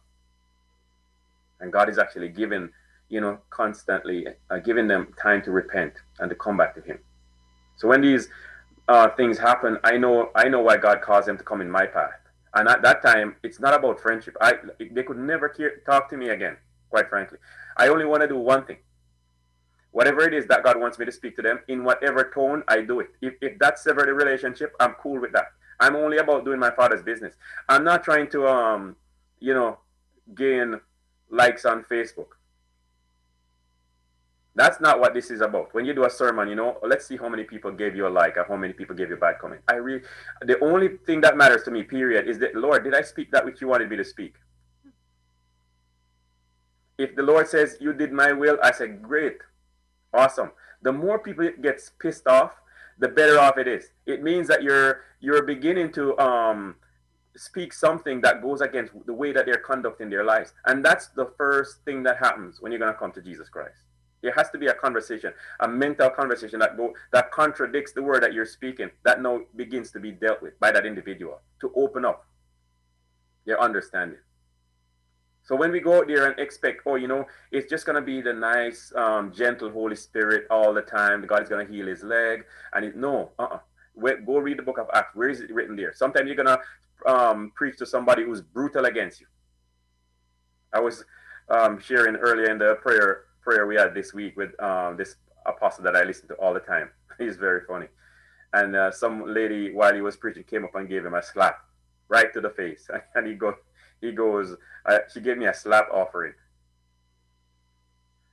[1.60, 2.70] And God is actually giving,
[3.08, 6.98] you know, constantly uh, giving them time to repent and to come back to Him.
[7.76, 8.28] So when these
[8.88, 11.86] uh, things happen, I know I know why God caused them to come in my
[11.86, 12.18] path
[12.54, 14.36] and at that time, it's not about friendship.
[14.40, 16.56] I they could never talk to me again.
[16.90, 17.38] Quite frankly,
[17.76, 18.78] I only want to do one thing.
[19.98, 22.82] Whatever it is that God wants me to speak to them, in whatever tone, I
[22.82, 23.08] do it.
[23.20, 25.46] If, if that's sever the relationship, I'm cool with that.
[25.80, 27.34] I'm only about doing my father's business.
[27.68, 28.94] I'm not trying to, um,
[29.40, 29.78] you know,
[30.36, 30.80] gain
[31.30, 32.28] likes on Facebook.
[34.54, 35.74] That's not what this is about.
[35.74, 38.12] When you do a sermon, you know, let's see how many people gave you a
[38.20, 39.62] like or how many people gave you a bad comment.
[39.66, 40.02] I really,
[40.42, 43.44] the only thing that matters to me, period, is that, Lord, did I speak that
[43.44, 44.34] which you wanted me to speak?
[46.98, 49.38] If the Lord says, you did my will, I say, great,
[50.12, 50.52] awesome.
[50.82, 52.52] The more people gets pissed off,
[52.98, 53.92] the better off it is.
[54.06, 56.76] It means that you're you're beginning to um,
[57.36, 61.32] speak something that goes against the way that they're conducting their lives, and that's the
[61.36, 63.78] first thing that happens when you're going to come to Jesus Christ.
[64.20, 68.22] There has to be a conversation, a mental conversation that go that contradicts the word
[68.24, 68.90] that you're speaking.
[69.04, 72.26] That now begins to be dealt with by that individual to open up
[73.46, 74.18] their understanding.
[75.48, 78.20] So when we go out there and expect, oh, you know, it's just gonna be
[78.20, 81.26] the nice, um, gentle Holy Spirit all the time.
[81.26, 83.60] God is gonna heal his leg, and it, no, uh-uh.
[84.26, 85.16] Go read the book of Acts.
[85.16, 85.94] Where is it written there?
[85.94, 86.58] Sometimes you're gonna
[87.06, 89.26] um, preach to somebody who's brutal against you.
[90.74, 91.06] I was
[91.48, 95.82] um, sharing earlier in the prayer prayer we had this week with um, this apostle
[95.84, 96.90] that I listen to all the time.
[97.18, 97.86] He's very funny.
[98.52, 101.64] And uh, some lady, while he was preaching, came up and gave him a slap
[102.08, 103.54] right to the face, and he go
[104.00, 104.56] he goes,
[105.12, 106.34] she gave me a slap offering.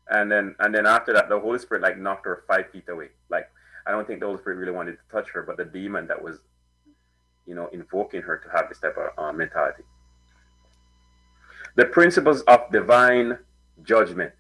[0.10, 3.10] And then and then after that, the Holy Spirit like knocked her five feet away.
[3.30, 3.50] Like
[3.88, 6.22] I don't think the Holy Spirit really wanted to touch her, but the demon that
[6.22, 6.40] was,
[7.48, 9.84] you know, invoking her to have this type of uh, mentality.
[11.76, 13.40] The principles of divine
[13.84, 14.34] judgment.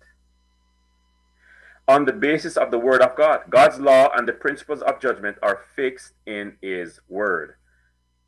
[1.88, 5.38] On the basis of the word of God, God's law and the principles of judgment
[5.43, 7.55] are fixed in His word.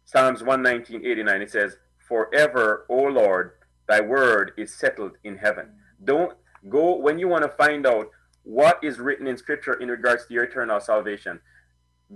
[0.05, 1.77] Psalms 119, 89, it says,
[2.07, 3.51] forever, O Lord,
[3.87, 5.69] thy word is settled in heaven.
[6.03, 6.37] Don't
[6.69, 8.09] go when you want to find out
[8.43, 11.39] what is written in scripture in regards to your eternal salvation.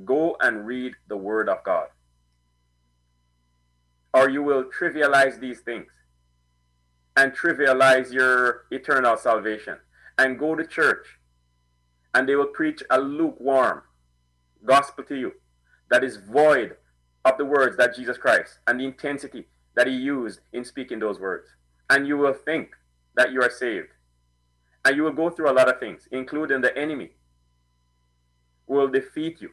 [0.06, 1.88] Go and read the word of God.
[4.14, 5.92] Or you will trivialize these things
[7.16, 9.78] and trivialize your eternal salvation
[10.18, 11.20] and go to church
[12.14, 13.84] and they will preach a lukewarm
[14.66, 15.34] gospel to you
[15.90, 16.76] that is void
[17.26, 21.20] of the words that Jesus Christ and the intensity that he used in speaking those
[21.20, 21.48] words.
[21.90, 22.72] And you will think
[23.16, 23.90] that you are saved.
[24.86, 27.12] And you will go through a lot of things, including the enemy
[28.68, 29.52] will defeat you.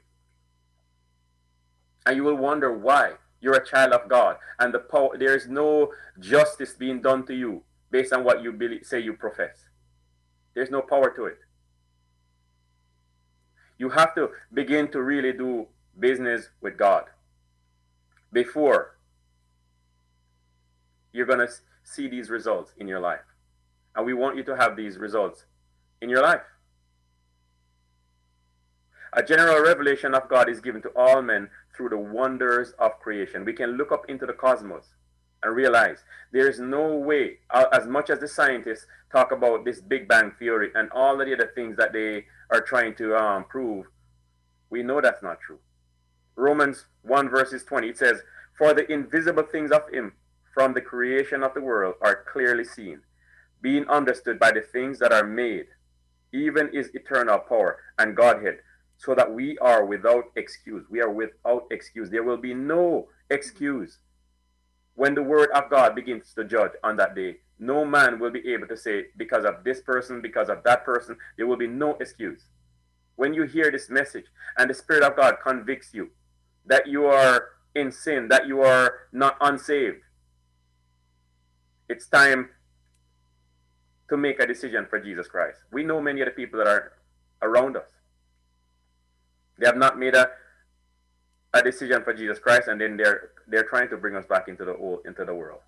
[2.07, 5.49] And you will wonder why you're a child of God and the power, there is
[5.49, 9.67] no justice being done to you based on what you believe, say you profess.
[10.55, 11.39] There's no power to it.
[13.79, 17.05] You have to begin to really do business with God
[18.33, 18.98] before
[21.13, 21.53] you're going to
[21.85, 23.25] see these results in your life.
[23.97, 25.45] And we want you to have these results
[26.01, 26.43] in your life.
[29.15, 33.45] A general revelation of God is given to all men through the wonders of creation.
[33.45, 34.85] We can look up into the cosmos
[35.43, 37.39] and realize there is no way,
[37.73, 41.51] as much as the scientists talk about this Big Bang theory and all the other
[41.55, 43.87] things that they are trying to um, prove,
[44.71, 45.59] we know that's not true.
[46.37, 48.21] Romans 1 verses 20, it says,
[48.57, 50.13] For the invisible things of him
[50.59, 53.01] from the creation of the world are clearly seen,
[53.63, 55.67] being understood by the things that are made,
[56.33, 58.59] even his eternal power and Godhead,
[58.97, 60.85] so that we are without excuse.
[60.91, 62.11] We are without excuse.
[62.11, 63.99] There will be no excuse
[64.97, 67.37] when the word of God begins to judge on that day.
[67.61, 71.17] No man will be able to say, because of this person, because of that person,
[71.37, 72.47] there will be no excuse.
[73.15, 76.11] When you hear this message and the Spirit of God convicts you
[76.67, 79.99] that you are in sin, that you are not unsaved,
[81.89, 82.51] it's time
[84.09, 85.59] to make a decision for Jesus Christ.
[85.73, 86.93] We know many of the people that are
[87.43, 87.89] around us.
[89.59, 90.31] They have not made a,
[91.53, 94.65] a decision for Jesus Christ, and then they're they're trying to bring us back into
[94.65, 95.61] the old into the world.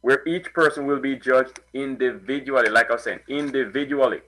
[0.00, 4.20] Where each person will be judged individually, like I was saying, individually.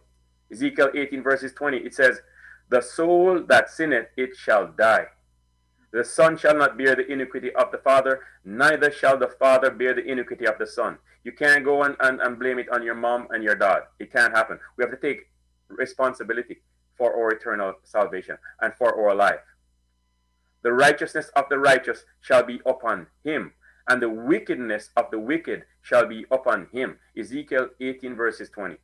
[0.52, 2.20] Ezekiel 18, verses 20, it says,
[2.68, 5.06] The soul that sinneth, it shall die.
[5.94, 9.94] The son shall not bear the iniquity of the father, neither shall the father bear
[9.94, 10.98] the iniquity of the son.
[11.22, 13.82] You can't go and, and, and blame it on your mom and your dad.
[14.00, 14.58] It can't happen.
[14.76, 15.30] We have to take
[15.68, 16.62] responsibility
[16.98, 19.44] for our eternal salvation and for our life.
[20.62, 23.52] The righteousness of the righteous shall be upon him,
[23.88, 26.98] and the wickedness of the wicked shall be upon him.
[27.16, 28.78] Ezekiel 18, verses 20.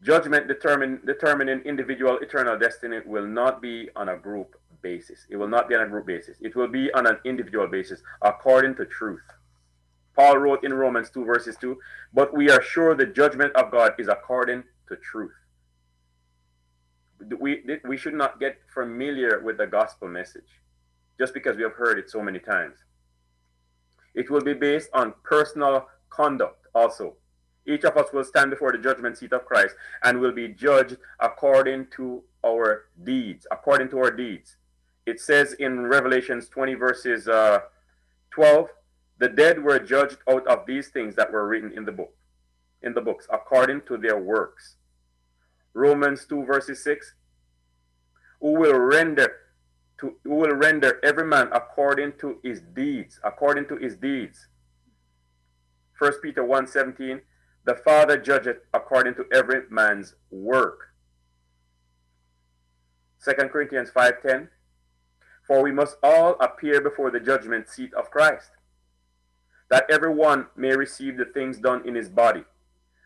[0.00, 5.26] Judgment determine, determining individual eternal destiny will not be on a group basis.
[5.28, 6.36] It will not be on a group basis.
[6.40, 9.22] It will be on an individual basis according to truth.
[10.14, 11.78] Paul wrote in Romans 2 verses 2,
[12.12, 15.32] but we are sure the judgment of God is according to truth.
[17.38, 20.60] We, we should not get familiar with the gospel message
[21.18, 22.78] just because we have heard it so many times.
[24.14, 27.16] It will be based on personal conduct also.
[27.66, 30.96] Each of us will stand before the judgment seat of Christ and will be judged
[31.20, 34.56] according to our deeds, according to our deeds.
[35.08, 37.60] It says in Revelations 20, verses uh,
[38.30, 38.68] 12,
[39.18, 42.12] the dead were judged out of these things that were written in the book,
[42.82, 44.76] in the books, according to their works.
[45.72, 47.14] Romans 2 verses 6.
[48.42, 49.32] Who will render
[50.00, 54.46] to who will render every man according to his deeds, according to his deeds.
[55.98, 57.20] First Peter 1 17,
[57.64, 60.94] the Father judgeth according to every man's work.
[63.18, 64.48] Second Corinthians 5 10,
[65.48, 68.50] for we must all appear before the judgment seat of Christ,
[69.70, 72.44] that every one may receive the things done in his body,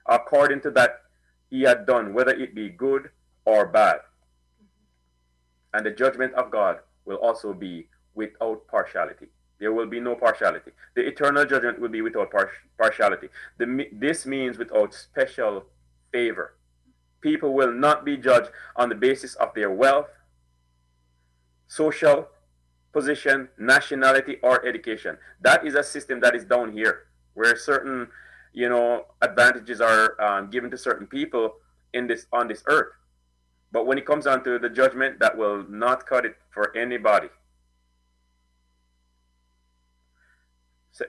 [0.07, 1.03] according to that
[1.49, 3.11] he had done, whether it be good
[3.45, 4.01] or bad.
[5.73, 9.29] And the judgment of God will also be without partiality.
[9.59, 10.73] There will be no partiality.
[10.97, 13.29] The eternal judgment will be without par partiality.
[13.59, 15.67] The, this means without special
[16.11, 16.57] favor.
[17.21, 20.09] People will not be judged on the basis of their wealth,
[21.73, 22.29] social
[22.93, 25.17] position, nationality, or education.
[25.41, 28.09] That is a system that is down here, where certain,
[28.53, 31.55] you know, advantages are um, given to certain people
[31.95, 32.93] in this on this earth.
[33.71, 37.29] But when it comes down to the judgment, that will not cut it for anybody.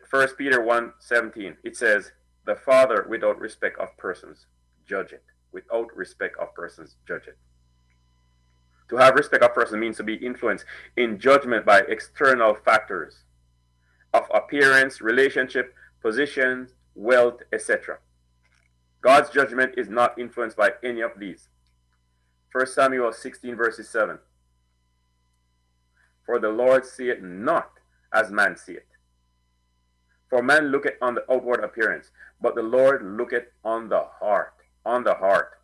[0.10, 2.14] First Peter 1 17, it says,
[2.46, 4.46] The Father without respect of persons
[4.88, 5.24] judge it.
[5.52, 7.38] Without respect of persons judge it.
[8.90, 10.66] To have respect of persons means to be influenced
[10.98, 13.24] in judgment by external factors
[14.14, 17.98] of appearance, relationship, position, wealth, etc.
[19.02, 21.50] God's judgment is not influenced by any of these.
[22.52, 24.20] 1 Samuel 16, verses 7.
[26.26, 27.72] For the Lord seeth not
[28.14, 28.80] as man seeth.
[30.30, 34.54] For man looketh on the outward appearance, but the Lord looketh on the heart.
[34.86, 35.60] On the heart.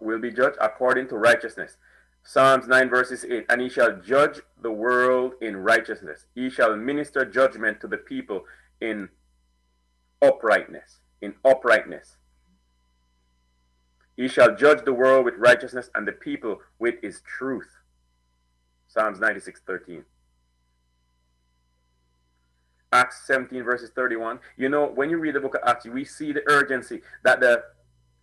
[0.00, 1.76] Will be judged according to righteousness.
[2.22, 3.46] Psalms 9 verses 8.
[3.48, 6.26] And he shall judge the world in righteousness.
[6.34, 8.44] He shall minister judgment to the people
[8.80, 9.10] in
[10.22, 11.00] uprightness.
[11.20, 12.16] In uprightness.
[14.16, 17.68] He shall judge the world with righteousness and the people with his truth.
[18.86, 20.04] Psalms 96, 13.
[22.92, 24.38] Acts 17, verses 31.
[24.56, 27.64] You know, when you read the book of Acts, we see the urgency that the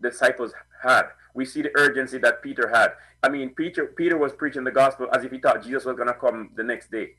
[0.01, 1.07] disciples had.
[1.33, 2.93] We see the urgency that Peter had.
[3.23, 6.07] I mean, Peter, Peter was preaching the gospel as if he thought Jesus was going
[6.07, 7.11] to come the next day.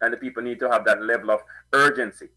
[0.00, 1.40] And the people need to have that level of
[1.72, 2.28] urgency.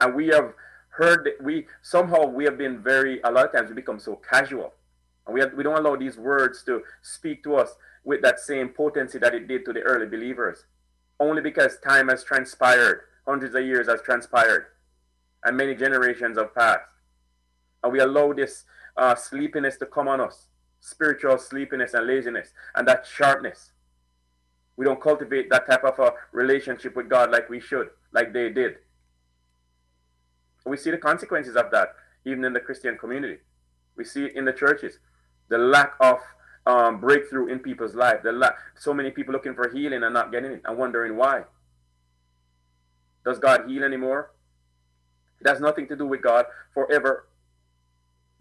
[0.00, 0.54] And we have
[0.92, 4.16] heard that we somehow we have been very a lot of times we become so
[4.16, 4.74] casual
[5.26, 8.68] and we have, we don't allow these words to speak to us with that same
[8.68, 10.64] potency that it did to the early believers
[11.18, 14.66] only because time has transpired hundreds of years has transpired
[15.44, 16.90] and many generations have passed
[17.82, 18.64] and we allow this
[18.96, 20.48] uh, sleepiness to come on us
[20.80, 23.72] spiritual sleepiness and laziness and that sharpness
[24.76, 28.48] we don't cultivate that type of a relationship with god like we should like they
[28.50, 28.76] did
[30.64, 33.38] we see the consequences of that even in the Christian community.
[33.96, 34.98] We see it in the churches.
[35.48, 36.18] The lack of
[36.66, 38.22] um, breakthrough in people's life.
[38.22, 41.44] The lack, so many people looking for healing and not getting it and wondering why.
[43.24, 44.32] Does God heal anymore?
[45.40, 47.26] It has nothing to do with God forever.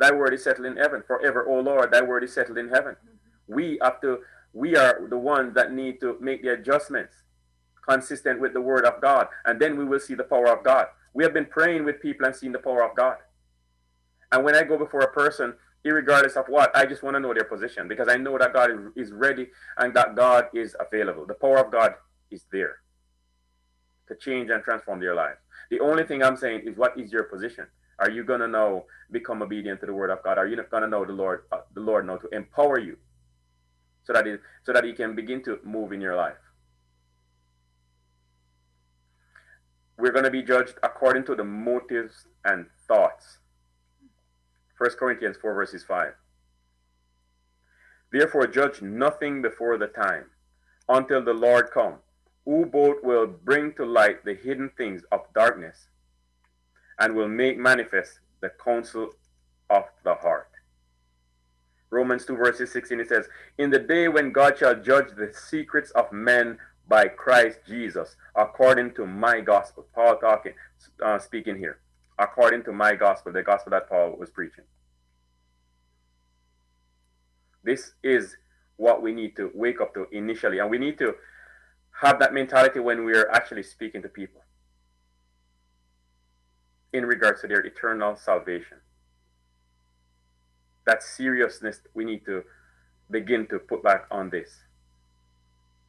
[0.02, 1.04] Thy word is settled in heaven.
[1.06, 2.96] Forever, O Lord, thy word is settled in heaven.
[2.96, 3.54] Mm-hmm.
[3.54, 7.14] We have to, we are the ones that need to make the adjustments
[7.88, 9.28] consistent with the word of God.
[9.46, 10.88] And then we will see the power of God.
[11.14, 13.18] We have been praying with people and seeing the power of God.
[14.32, 15.54] And when I go before a person,
[15.86, 18.72] regardless of what, I just want to know their position because I know that God
[18.96, 21.28] is ready and that God is available.
[21.28, 21.94] The power of God
[22.32, 22.78] is there
[24.08, 25.38] to change and transform their lives.
[25.70, 27.68] The only thing I'm saying is, what is your position?
[28.02, 30.38] Are you gonna know become obedient to the word of God?
[30.38, 32.98] Are you not gonna know the Lord, uh, the Lord know to empower you,
[34.04, 36.42] so that it, so that He can begin to move in your life?
[40.02, 43.38] we're going to be judged according to the motives and thoughts.
[44.80, 46.14] 1 Corinthians 4 verses 5.
[48.12, 50.26] Therefore judge nothing before the time,
[50.90, 51.98] until the Lord come,
[52.46, 55.88] who both will bring to light the hidden things of darkness,
[57.02, 59.10] and will make manifest the counsel
[59.72, 60.50] of the heart.
[61.90, 65.90] Romans 2 verses 16 it says, In the day when God shall judge the secrets
[65.92, 69.88] of men by Christ Jesus, according to my gospel.
[69.96, 70.54] Paul talking,
[71.04, 71.80] uh, speaking here,
[72.20, 74.64] according to my gospel, the gospel that Paul was preaching.
[77.64, 78.38] This is
[78.78, 81.16] what we need to wake up to initially, and we need to
[82.02, 84.42] have that mentality when we are actually speaking to people
[86.94, 88.78] in regards to their eternal salvation.
[90.86, 92.44] That seriousness we need to
[93.12, 94.62] begin to put back on this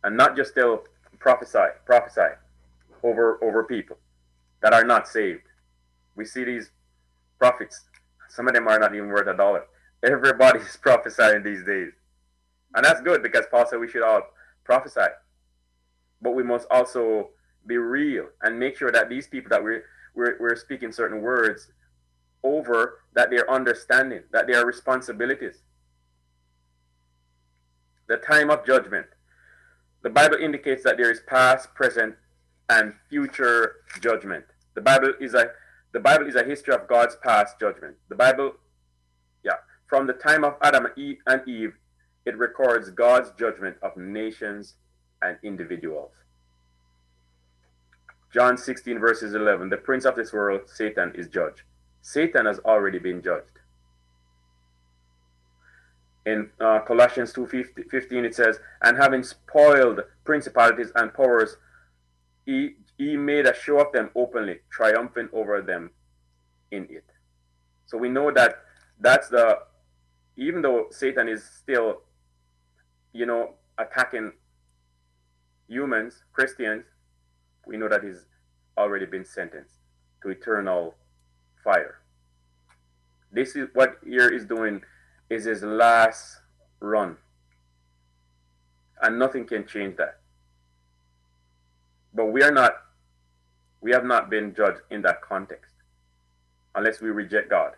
[0.04, 0.84] and not just tell
[1.18, 2.34] prophesy, prophesy
[3.02, 3.96] over over people
[4.62, 5.42] that are not saved.
[6.16, 6.70] We see these
[7.38, 7.84] prophets
[8.28, 9.64] Some of them are not even worth a dollar.
[10.04, 11.92] Everybody's prophesying these days.
[12.74, 14.22] And that's good because Paul said we should all
[14.64, 15.08] prophesy.
[16.22, 17.30] But we must also
[17.66, 19.84] be real and make sure that these people that we're,
[20.14, 21.70] we're, we're speaking certain words
[22.44, 25.62] over, that they're understanding, that they are responsibilities.
[28.08, 29.06] The time of judgment.
[30.02, 32.16] The Bible indicates that there is past, present,
[32.68, 34.44] and future judgment.
[34.74, 35.46] The Bible is a
[35.92, 37.96] the Bible is a history of God's past judgment.
[38.08, 38.54] The Bible,
[39.44, 39.56] yeah,
[39.86, 40.86] from the time of Adam
[41.26, 41.74] and Eve,
[42.24, 44.76] it records God's judgment of nations
[45.20, 46.10] and individuals.
[48.32, 51.62] John 16, verses 11 The prince of this world, Satan, is judged.
[52.00, 53.46] Satan has already been judged.
[56.24, 57.46] In uh, Colossians 2
[57.90, 61.56] 15, it says, And having spoiled principalities and powers,
[62.46, 65.90] he, he made a show of them openly, triumphing over them
[66.70, 67.04] in it.
[67.86, 68.56] So we know that
[68.98, 69.58] that's the,
[70.36, 72.02] even though Satan is still,
[73.12, 74.32] you know, attacking
[75.68, 76.84] humans, Christians,
[77.66, 78.26] we know that he's
[78.76, 79.76] already been sentenced
[80.22, 80.94] to eternal
[81.62, 81.98] fire.
[83.30, 84.82] This is what here is doing
[85.30, 86.38] is his last
[86.80, 87.16] run.
[89.00, 90.20] And nothing can change that.
[92.14, 92.74] But we are not,
[93.80, 95.74] we have not been judged in that context
[96.74, 97.72] unless we reject God.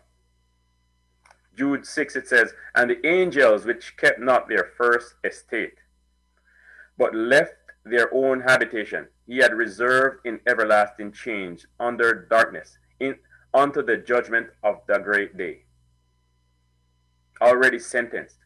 [1.57, 5.75] Jude 6 it says, And the angels which kept not their first estate,
[6.97, 7.53] but left
[7.85, 13.15] their own habitation, he had reserved in everlasting change under darkness, in
[13.53, 15.63] unto the judgment of the great day.
[17.41, 18.37] Already sentenced.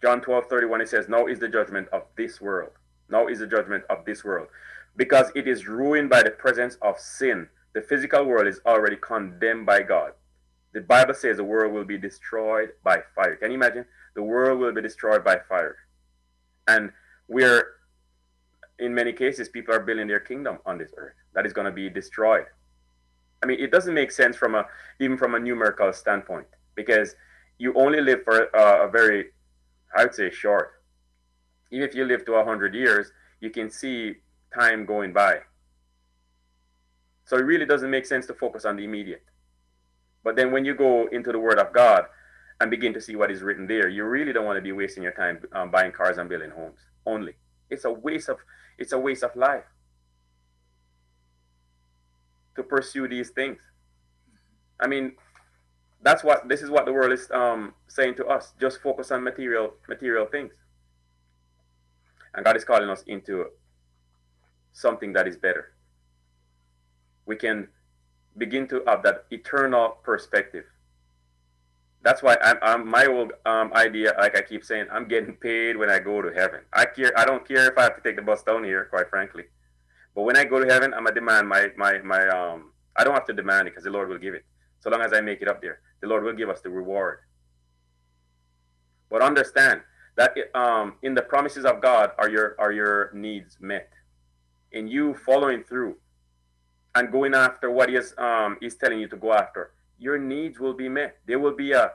[0.00, 2.72] John 12, 31, it says, Now is the judgment of this world.
[3.08, 4.48] Now is the judgment of this world.
[4.96, 7.48] Because it is ruined by the presence of sin.
[7.72, 10.12] The physical world is already condemned by God.
[10.72, 13.36] The Bible says the world will be destroyed by fire.
[13.36, 13.84] Can you imagine?
[14.14, 15.76] The world will be destroyed by fire.
[16.66, 16.90] And
[17.28, 17.64] we're,
[18.82, 21.72] in many cases, people are building their kingdom on this earth that is going to
[21.72, 22.46] be destroyed.
[23.42, 24.66] I mean, it doesn't make sense from a,
[25.00, 27.14] even from a numerical standpoint, because
[27.58, 29.26] you only live for uh, a very,
[29.96, 30.82] I would say, short
[31.72, 33.10] even if you live to 100 years,
[33.40, 34.14] you can see
[34.54, 35.38] time going by.
[37.24, 39.24] So it really doesn't make sense to focus on the immediate.
[40.22, 42.04] But then when you go into the Word of God
[42.60, 45.02] and begin to see what is written there, you really don't want to be wasting
[45.02, 47.32] your time um, buying cars and building homes only.
[47.72, 48.38] It's a waste of
[48.78, 49.64] it's a waste of life
[52.56, 53.58] to pursue these things.
[54.78, 55.12] I mean,
[56.02, 58.52] that's what this is what the world is um, saying to us.
[58.60, 60.52] Just focus on material material things.
[62.34, 63.46] And God is calling us into
[64.72, 65.74] something that is better.
[67.26, 67.68] We can
[68.36, 70.64] begin to have that eternal perspective.
[72.02, 75.76] That's why I'm, I'm my old um, idea, like I keep saying, I'm getting paid
[75.76, 76.60] when I go to heaven.
[76.72, 77.16] I care.
[77.16, 79.44] I don't care if I have to take the bus down here, quite frankly.
[80.14, 82.72] But when I go to heaven, I'm gonna demand my my my um.
[82.96, 84.44] I don't have to demand it because the Lord will give it.
[84.80, 87.20] So long as I make it up there, the Lord will give us the reward.
[89.08, 89.82] But understand,
[90.16, 93.90] that um, in the promises of God are your are your needs met,
[94.72, 95.96] in you following through,
[96.94, 99.72] and going after what He is um, is telling you to go after,
[100.02, 101.18] your needs will be met.
[101.26, 101.92] There will be a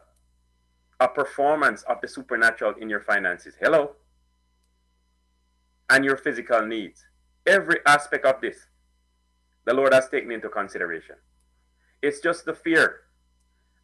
[0.99, 3.53] a performance of the supernatural in your finances.
[3.61, 3.91] Hello,
[5.89, 7.05] and your physical needs.
[7.45, 8.57] Every aspect of this,
[9.65, 11.15] the Lord has taken into consideration.
[12.01, 13.01] It's just the fear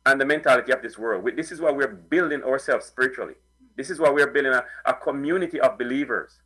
[0.05, 1.29] and the mentality of this world.
[1.35, 3.35] This is why we're building ourselves spiritually.
[3.77, 6.39] This is why we are building a, a community of believers.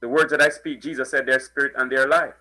[0.00, 2.34] The words that I speak, Jesus said, their spirit and their life.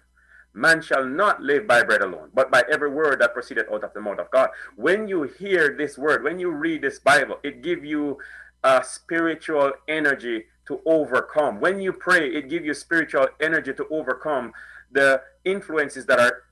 [0.54, 3.94] Man shall not live by bread alone, but by every word that proceeded out of
[3.94, 4.50] the mouth of God.
[4.76, 8.20] When you hear this word, when you read this Bible, it gives you
[8.64, 11.60] a spiritual energy to overcome.
[11.60, 14.54] When you pray, it gives you spiritual energy to overcome
[14.92, 16.44] the influences that are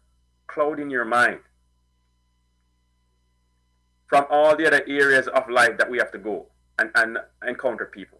[0.47, 1.39] clouding your mind
[4.07, 6.47] from all the other areas of life that we have to go
[6.79, 8.19] and, and encounter people.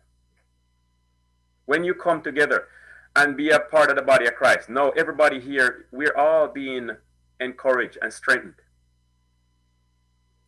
[1.66, 2.68] When you come together
[3.16, 6.92] and be a part of the body of Christ, no, everybody here, we're all being
[7.40, 8.56] encouraged and strengthened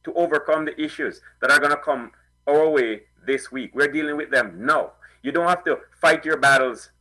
[0.03, 2.11] to overcome the issues that are going to come
[2.47, 3.71] our way this week.
[3.73, 4.65] We're dealing with them.
[4.65, 4.91] No,
[5.21, 6.91] you don't have to fight your battles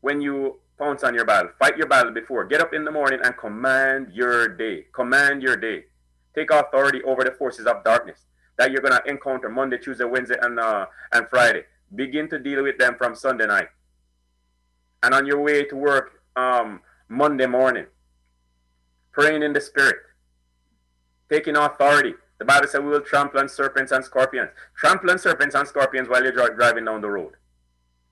[0.00, 1.50] when you pounce on your battle.
[1.58, 2.44] Fight your battle before.
[2.44, 4.86] Get up in the morning and command your day.
[4.92, 5.84] Command your day.
[6.34, 8.26] Take authority over the forces of darkness
[8.58, 11.62] that you're going to encounter Monday, Tuesday, Wednesday, and, uh, and Friday.
[11.94, 13.68] Begin to deal with them from Sunday night.
[15.04, 16.80] And on your way to work um,
[17.10, 17.84] Monday morning,
[19.12, 19.98] praying in the spirit,
[21.30, 22.14] taking authority.
[22.38, 24.48] The Bible said we will trample on serpents and scorpions.
[24.74, 27.34] Trample on serpents and scorpions while you're driving down the road.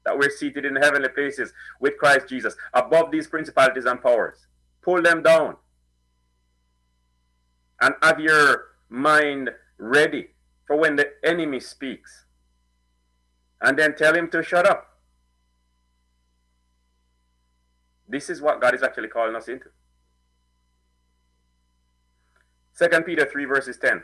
[0.05, 4.47] That we're seated in heavenly places with Christ Jesus, above these principalities and powers.
[4.83, 5.57] Pull them down.
[7.81, 10.29] And have your mind ready
[10.67, 12.27] for when the enemy speaks.
[13.63, 14.92] And then tell him to shut up.
[18.13, 19.71] This is what God is actually calling us into.
[22.75, 24.03] Second Peter 3 verses 10.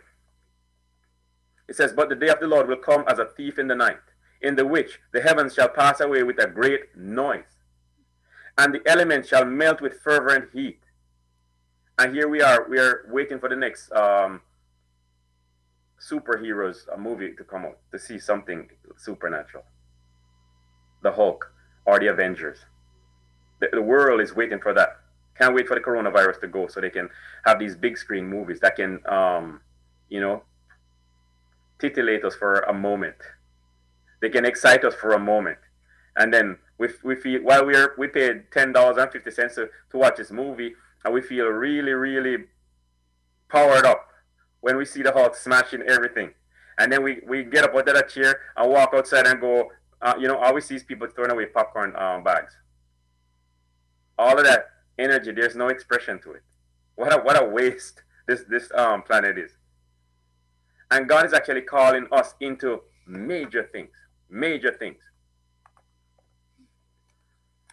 [1.69, 3.75] It says, But the day of the Lord will come as a thief in the
[3.75, 4.01] night,
[4.41, 7.59] in the which the heavens shall pass away with a great noise,
[8.57, 10.81] and the elements shall melt with fervent heat.
[11.99, 14.41] And here we are, we are waiting for the next um,
[16.01, 19.65] superheroes a movie to come out to see something supernatural.
[21.03, 21.53] The Hulk
[21.85, 22.61] or the Avengers.
[23.61, 24.99] The, the world is waiting for that.
[25.37, 27.09] Can't wait for the coronavirus to go so they can
[27.45, 29.61] have these big screen movies that can, um,
[30.09, 30.43] you know,
[31.79, 33.17] titillate us for a moment.
[34.21, 35.59] They can excite us for a moment,
[36.17, 39.69] and then we, we feel while we're we paid ten dollars and fifty cents to,
[39.91, 42.45] to watch this movie, and we feel really really
[43.49, 44.09] powered up
[44.61, 46.31] when we see the Hulk smashing everything,
[46.79, 49.71] and then we, we get up out of that chair and walk outside and go.
[50.03, 52.57] Uh, you know, always sees people throwing away popcorn um, bags.
[54.19, 54.67] All of that
[54.99, 56.43] energy, there's no expression to it.
[56.97, 59.53] What a what a waste this this um, planet is.
[60.91, 63.95] And God is actually calling us into major things,
[64.29, 64.99] major things.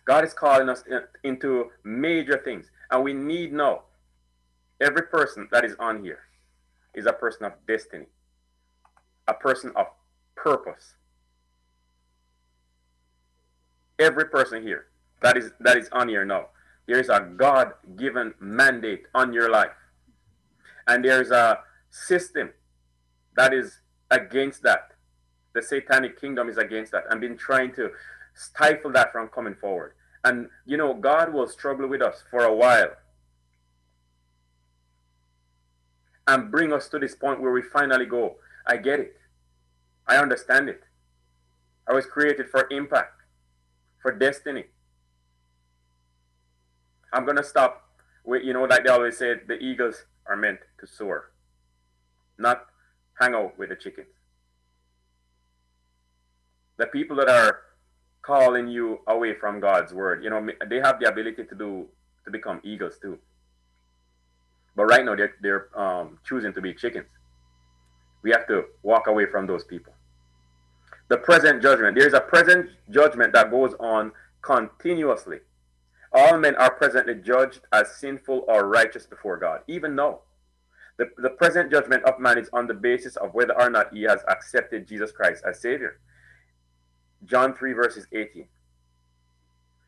[0.05, 0.83] God is calling us
[1.23, 3.83] into major things, and we need now.
[4.81, 6.19] Every person that is on here
[6.93, 8.05] is a person of destiny,
[9.27, 9.87] a person of
[10.35, 10.95] purpose.
[13.97, 14.87] Every person here
[15.21, 16.47] that is that is on here now
[16.87, 19.71] there is a God given mandate on your life.
[20.87, 21.59] And there's a
[21.89, 22.51] system
[23.35, 23.79] that is
[24.11, 24.91] against that.
[25.53, 27.91] The satanic kingdom is against that and been trying to
[28.35, 29.93] stifle that from coming forward.
[30.23, 32.91] And, you know, God will struggle with us for a while
[36.27, 38.35] and bring us to this point where we finally go,
[38.67, 39.15] I get it.
[40.07, 40.83] I understand it.
[41.87, 43.21] I was created for impact,
[44.01, 44.65] for destiny.
[47.15, 47.89] I'm gonna stop
[48.25, 51.31] with you know like they always say the eagles are meant to soar,
[52.37, 52.65] not
[53.19, 54.07] hang out with the chickens.
[56.77, 57.59] The people that are
[58.21, 61.87] calling you away from God's word, you know, they have the ability to do
[62.25, 63.17] to become eagles too.
[64.75, 67.07] But right now they're they're um, choosing to be chickens.
[68.23, 69.93] We have to walk away from those people.
[71.07, 71.95] The present judgment.
[71.95, 74.11] There is a present judgment that goes on
[74.41, 75.39] continuously
[76.15, 80.21] all men are presently judged as sinful or righteous before God, even now.
[80.97, 84.03] The, the present judgment of man is on the basis of whether or not he
[84.03, 85.99] has accepted Jesus Christ as Savior.
[87.25, 88.47] John 3, verses 18.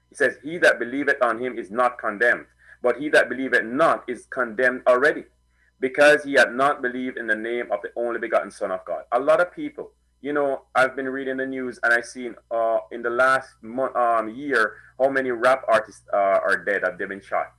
[0.10, 2.48] He says, He that believeth on him is not condemned,
[2.82, 5.24] but he that believeth not is condemned already,
[5.80, 9.04] because he had not believed in the name of the only begotten Son of God.
[9.14, 9.92] A lot of people
[10.22, 13.96] you know, I've been reading the news and I've seen uh, in the last month,
[13.96, 17.54] um, year how many rap artists uh, are dead, have they've been shot?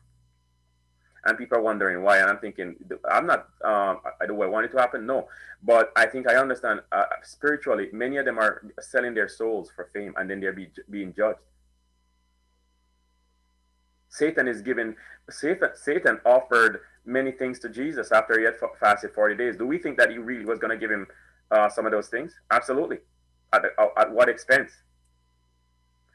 [1.25, 2.19] And people are wondering why.
[2.19, 2.77] And I'm thinking,
[3.11, 5.07] I'm not, um, I, do I want it to happen?
[5.07, 5.29] No.
[5.63, 9.89] But I think I understand uh, spiritually, many of them are selling their souls for
[9.93, 11.41] fame and then they're be, being judged.
[14.09, 14.97] Satan is given,
[15.29, 19.57] Satan, Satan offered many things to Jesus after he had fasted 40 days.
[19.57, 21.07] Do we think that he really was going to give him
[21.51, 22.35] uh, some of those things?
[22.51, 22.99] Absolutely.
[23.53, 23.63] At,
[23.97, 24.73] at what expense?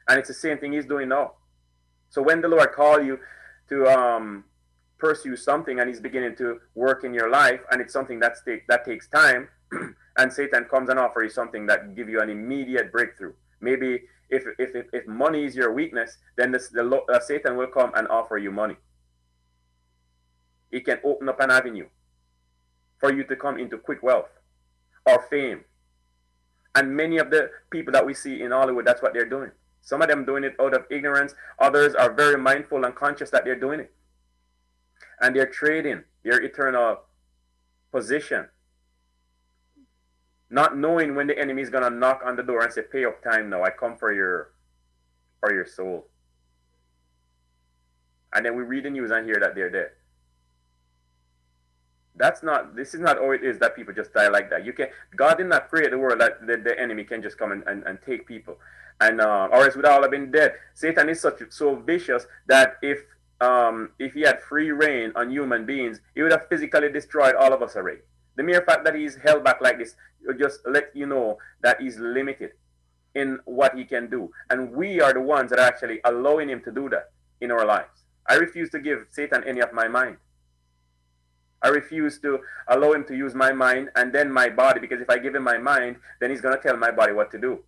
[0.08, 1.32] And it's the same thing he's doing now.
[2.10, 3.18] So when the Lord call you
[3.68, 4.44] to um,
[4.98, 8.66] pursue something and he's beginning to work in your life and it's something that's take,
[8.68, 9.48] that takes time
[10.16, 13.32] and Satan comes and offers you something that give you an immediate breakthrough.
[13.60, 17.66] Maybe if, if, if, if money is your weakness, then this, the, uh, Satan will
[17.66, 18.76] come and offer you money.
[20.70, 21.88] He can open up an avenue
[22.98, 24.28] for you to come into quick wealth
[25.06, 25.64] or fame.
[26.74, 29.50] And many of the people that we see in Hollywood, that's what they're doing.
[29.82, 31.34] Some of them doing it out of ignorance.
[31.58, 33.92] Others are very mindful and conscious that they're doing it.
[35.20, 37.02] And they're trading their eternal
[37.92, 38.48] position.
[40.50, 43.22] Not knowing when the enemy is to knock on the door and say, pay up
[43.22, 43.62] time now.
[43.62, 44.52] I come for your,
[45.40, 46.06] for your soul.
[48.32, 49.90] And then we read the news and hear that they're dead
[52.16, 54.72] that's not this is not how it is that people just die like that you
[54.72, 54.86] can
[55.16, 57.82] god did not create the world that the, the enemy can just come and, and,
[57.84, 58.56] and take people
[59.00, 62.76] and uh, or else would all have been dead satan is such so vicious that
[62.82, 62.98] if
[63.40, 67.52] um, if he had free reign on human beings, he would have physically destroyed all
[67.52, 68.00] of us already.
[68.36, 69.96] The mere fact that he's held back like this
[70.38, 72.52] just let you know that he's limited
[73.14, 74.30] in what he can do.
[74.50, 77.10] And we are the ones that are actually allowing him to do that
[77.40, 78.04] in our lives.
[78.26, 80.16] I refuse to give Satan any of my mind.
[81.64, 85.08] I refuse to allow him to use my mind and then my body because if
[85.08, 87.60] I give him my mind, then he's going to tell my body what to do.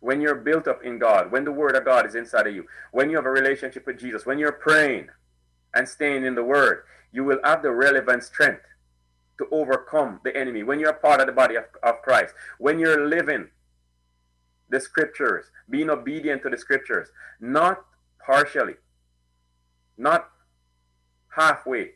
[0.00, 2.66] When you're built up in God, when the word of God is inside of you,
[2.92, 5.08] when you have a relationship with Jesus, when you're praying
[5.72, 8.66] and staying in the word, you will have the relevant strength
[9.38, 10.62] to overcome the enemy.
[10.64, 13.48] When you're part of the body of, of Christ, when you're living
[14.68, 17.08] the scriptures, being obedient to the scriptures,
[17.40, 17.86] not
[18.18, 18.74] partially,
[19.96, 20.28] not
[21.36, 21.92] halfway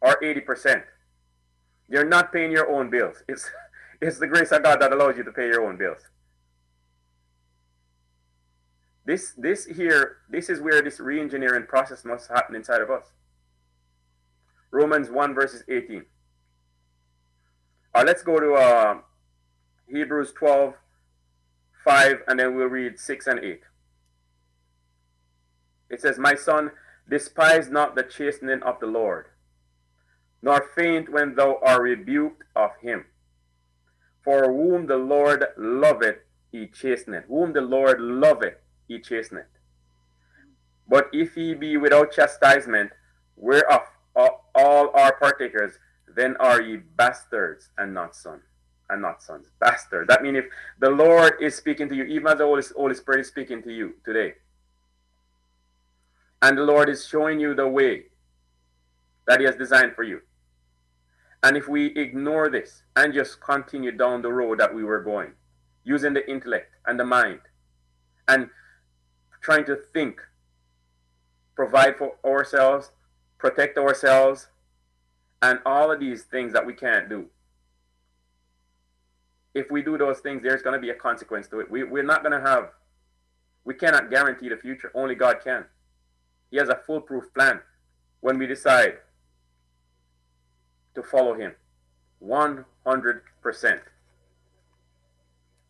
[0.00, 0.82] or 80%.
[1.88, 3.22] You're not paying your own bills.
[3.28, 3.50] It's,
[4.00, 6.02] it's the grace of God that allows you to pay your own bills.
[9.04, 13.06] This, this here, this is where this re-engineering process must happen inside of us.
[14.70, 16.04] Romans 1 verses 18.
[17.94, 18.98] Uh, let's go to uh,
[19.90, 20.74] Hebrews 12,
[21.84, 23.60] 5, and then we'll read 6 and 8.
[25.88, 26.70] It says, My son,
[27.08, 29.26] despise not the chastening of the Lord,
[30.42, 33.06] nor faint when thou art rebuked of him.
[34.22, 36.18] For whom the Lord loveth,
[36.52, 37.24] he chasteneth.
[37.28, 38.54] Whom the Lord loveth,
[38.86, 39.46] he chasteneth.
[40.86, 42.90] But if he be without chastisement,
[43.36, 43.82] whereof
[44.14, 45.78] all are partakers,
[46.14, 48.42] then are ye bastards and not sons.
[48.90, 49.48] And not sons.
[49.60, 50.08] Bastard.
[50.08, 50.46] That means if
[50.80, 53.94] the Lord is speaking to you, even as the Holy Spirit is speaking to you
[54.04, 54.34] today,
[56.42, 58.04] and the Lord is showing you the way
[59.26, 60.20] that He has designed for you.
[61.42, 65.32] And if we ignore this and just continue down the road that we were going,
[65.84, 67.40] using the intellect and the mind,
[68.26, 68.50] and
[69.40, 70.20] trying to think,
[71.54, 72.90] provide for ourselves,
[73.38, 74.48] protect ourselves,
[75.42, 77.26] and all of these things that we can't do.
[79.54, 81.70] If we do those things, there's going to be a consequence to it.
[81.70, 82.70] We, we're not going to have,
[83.64, 84.90] we cannot guarantee the future.
[84.94, 85.64] Only God can.
[86.50, 87.60] He has a foolproof plan
[88.20, 88.94] when we decide
[90.94, 91.54] to follow Him.
[92.22, 92.60] 100%.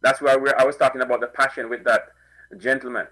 [0.00, 2.08] That's why I was talking about the passion with that
[2.56, 3.06] gentleman.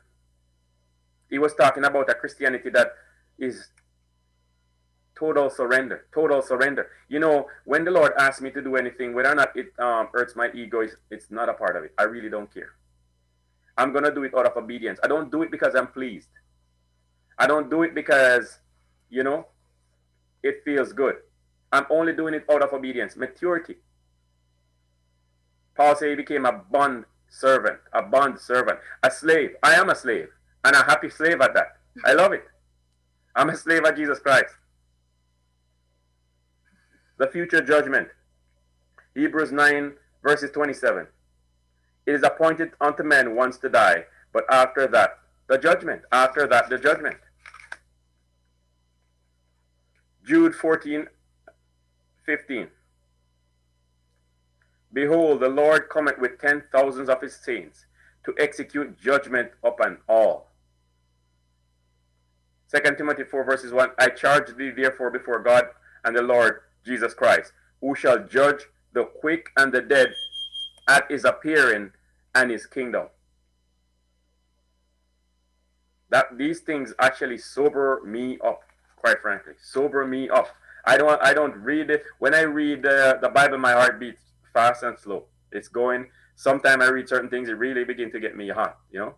[1.28, 2.92] He was talking about a Christianity that
[3.38, 3.68] is
[5.18, 6.88] total surrender, total surrender.
[7.08, 10.08] You know, when the Lord asks me to do anything, whether or not it um,
[10.12, 11.92] hurts my ego, it's, it's not a part of it.
[11.98, 12.70] I really don't care.
[13.76, 15.00] I'm going to do it out of obedience.
[15.02, 16.28] I don't do it because I'm pleased.
[17.38, 18.58] I don't do it because,
[19.10, 19.46] you know,
[20.42, 21.16] it feels good.
[21.72, 23.76] I'm only doing it out of obedience, maturity.
[25.76, 29.56] Paul said he became a bond servant, a bond servant, a slave.
[29.62, 30.28] I am a slave,
[30.64, 31.76] and a happy slave at that.
[32.04, 32.44] I love it.
[33.34, 34.54] I'm a slave of Jesus Christ.
[37.18, 38.08] The future judgment.
[39.14, 41.06] Hebrews 9, verses 27.
[42.06, 45.18] It is appointed unto men once to die, but after that,
[45.48, 46.02] the judgment.
[46.12, 47.16] After that, the judgment.
[50.26, 51.06] Jude 14,
[52.24, 52.66] 15.
[54.92, 57.86] Behold, the Lord cometh with ten thousands of his saints
[58.24, 60.48] to execute judgment upon all.
[62.74, 65.66] 2 Timothy 4 verses 1, I charge thee therefore before God
[66.04, 68.64] and the Lord Jesus Christ, who shall judge
[68.94, 70.12] the quick and the dead
[70.88, 71.92] at his appearing
[72.34, 73.06] and his kingdom.
[76.10, 78.65] That these things actually sober me up
[78.96, 79.54] quite frankly.
[79.62, 80.48] Sober me up.
[80.84, 82.04] I don't I don't read it.
[82.18, 84.22] When I read the, the Bible, my heart beats
[84.52, 85.24] fast and slow.
[85.52, 86.06] It's going.
[86.34, 89.14] Sometimes I read certain things, it really begin to get me hot, you know.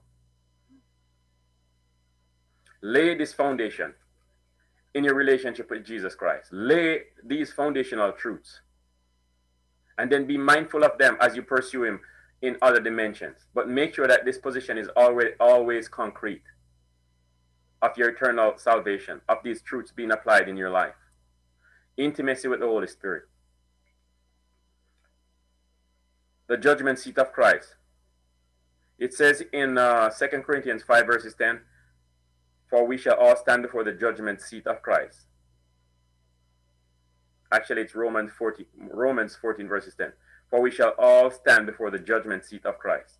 [2.80, 3.92] Lay this foundation
[4.94, 6.52] in your relationship with Jesus Christ.
[6.52, 8.60] Lay these foundational truths.
[9.98, 12.00] And then be mindful of them as you pursue him
[12.40, 13.46] in other dimensions.
[13.52, 16.42] But make sure that this position is always always concrete
[17.80, 20.94] of your eternal salvation, of these truths being applied in your life.
[21.96, 23.24] Intimacy with the Holy Spirit.
[26.46, 27.76] The judgment seat of Christ.
[28.98, 31.60] It says in uh, 2 Corinthians 5 verses 10,
[32.68, 35.26] For we shall all stand before the judgment seat of Christ.
[37.52, 40.12] Actually, it's Romans 14, Romans 14 verses 10.
[40.50, 43.18] For we shall all stand before the judgment seat of Christ.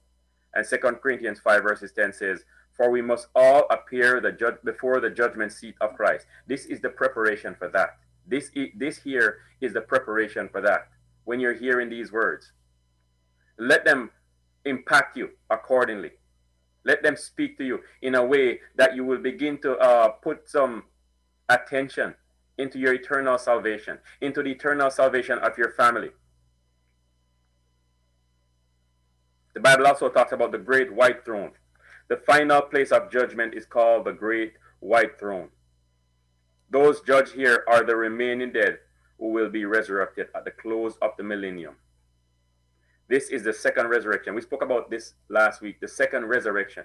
[0.55, 2.45] And 2 Corinthians 5 verses 10 says,
[2.79, 6.27] for we must all appear the judge before the judgment seat of Christ.
[6.47, 7.99] This is the preparation for that.
[8.27, 10.89] This, this here is the preparation for that.
[11.25, 12.53] When you're hearing these words,
[13.59, 14.11] let them
[14.65, 16.13] impact you accordingly.
[16.85, 20.49] Let them speak to you in a way that you will begin to uh, put
[20.49, 20.85] some
[21.49, 22.15] attention
[22.59, 26.11] into your eternal salvation, into the eternal salvation of your family.
[29.55, 31.51] The Bible also talks about the great white throne.
[32.09, 35.49] The final place of judgment is called the great white throne.
[36.71, 38.79] Those judged here are the remaining dead
[39.19, 41.77] who will be resurrected at the close of the millennium.
[43.09, 44.35] This is the second resurrection.
[44.35, 46.85] We spoke about this last week, the second resurrection.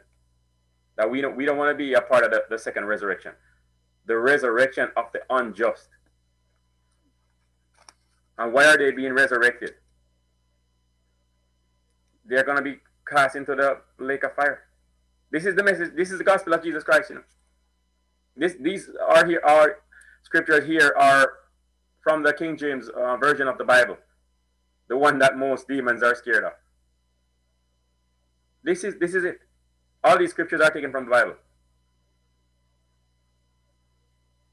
[0.95, 3.33] That we don't we don't want to be a part of the, the second resurrection.
[4.05, 5.89] The resurrection of the unjust.
[8.37, 9.73] And why are they being resurrected?
[12.25, 14.62] They're gonna be cast into the lake of fire.
[15.33, 17.23] This is the message, this is the gospel of Jesus Christ, you know.
[18.37, 19.79] This these are here are
[20.21, 21.33] scriptures here are
[22.01, 23.97] from the King James uh, version of the Bible
[24.87, 26.53] the one that most demons are scared of.
[28.63, 29.39] This is this is it.
[30.03, 31.35] All these scriptures are taken from the Bible.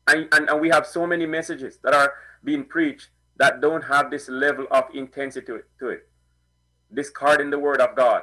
[0.07, 4.11] And, and, and we have so many messages that are being preached that don't have
[4.11, 6.09] this level of intensity to it, to it.
[6.93, 8.23] Discarding the word of God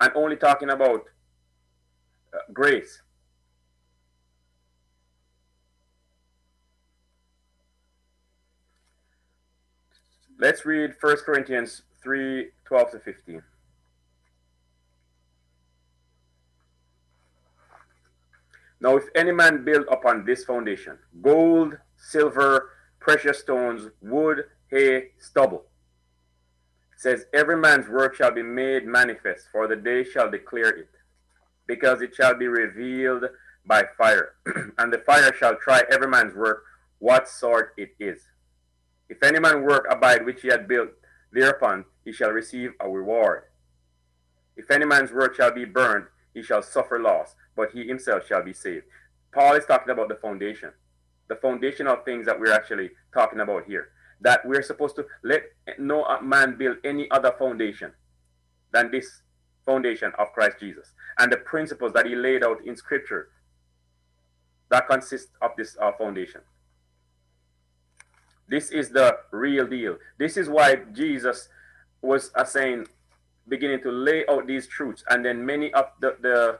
[0.00, 1.04] and only talking about
[2.32, 3.02] uh, grace.
[10.40, 13.42] Let's read 1 Corinthians 3 12 to 15.
[18.80, 22.70] Now, if any man build upon this foundation gold, silver,
[23.00, 25.64] precious stones, wood, hay, stubble,
[26.96, 30.90] says, Every man's work shall be made manifest, for the day shall declare it,
[31.68, 33.26] because it shall be revealed
[33.64, 34.32] by fire.
[34.78, 36.64] and the fire shall try every man's work,
[36.98, 38.22] what sort it is.
[39.08, 40.90] If any man work abide which he had built,
[41.30, 43.44] thereupon he shall receive a reward.
[44.56, 48.42] If any man's work shall be burned, he shall suffer loss, but he himself shall
[48.42, 48.86] be saved.
[49.32, 50.72] Paul is talking about the foundation,
[51.28, 53.90] the foundational things that we're actually talking about here.
[54.20, 55.42] That we're supposed to let
[55.78, 57.92] no man build any other foundation
[58.72, 59.22] than this
[59.68, 63.28] foundation of Christ Jesus and the principles that he laid out in Scripture
[64.70, 66.40] that consist of this uh, foundation.
[68.48, 69.98] This is the real deal.
[70.18, 71.48] This is why Jesus
[72.00, 72.86] was uh, saying,
[73.46, 75.04] beginning to lay out these truths.
[75.10, 76.58] And then many of the, the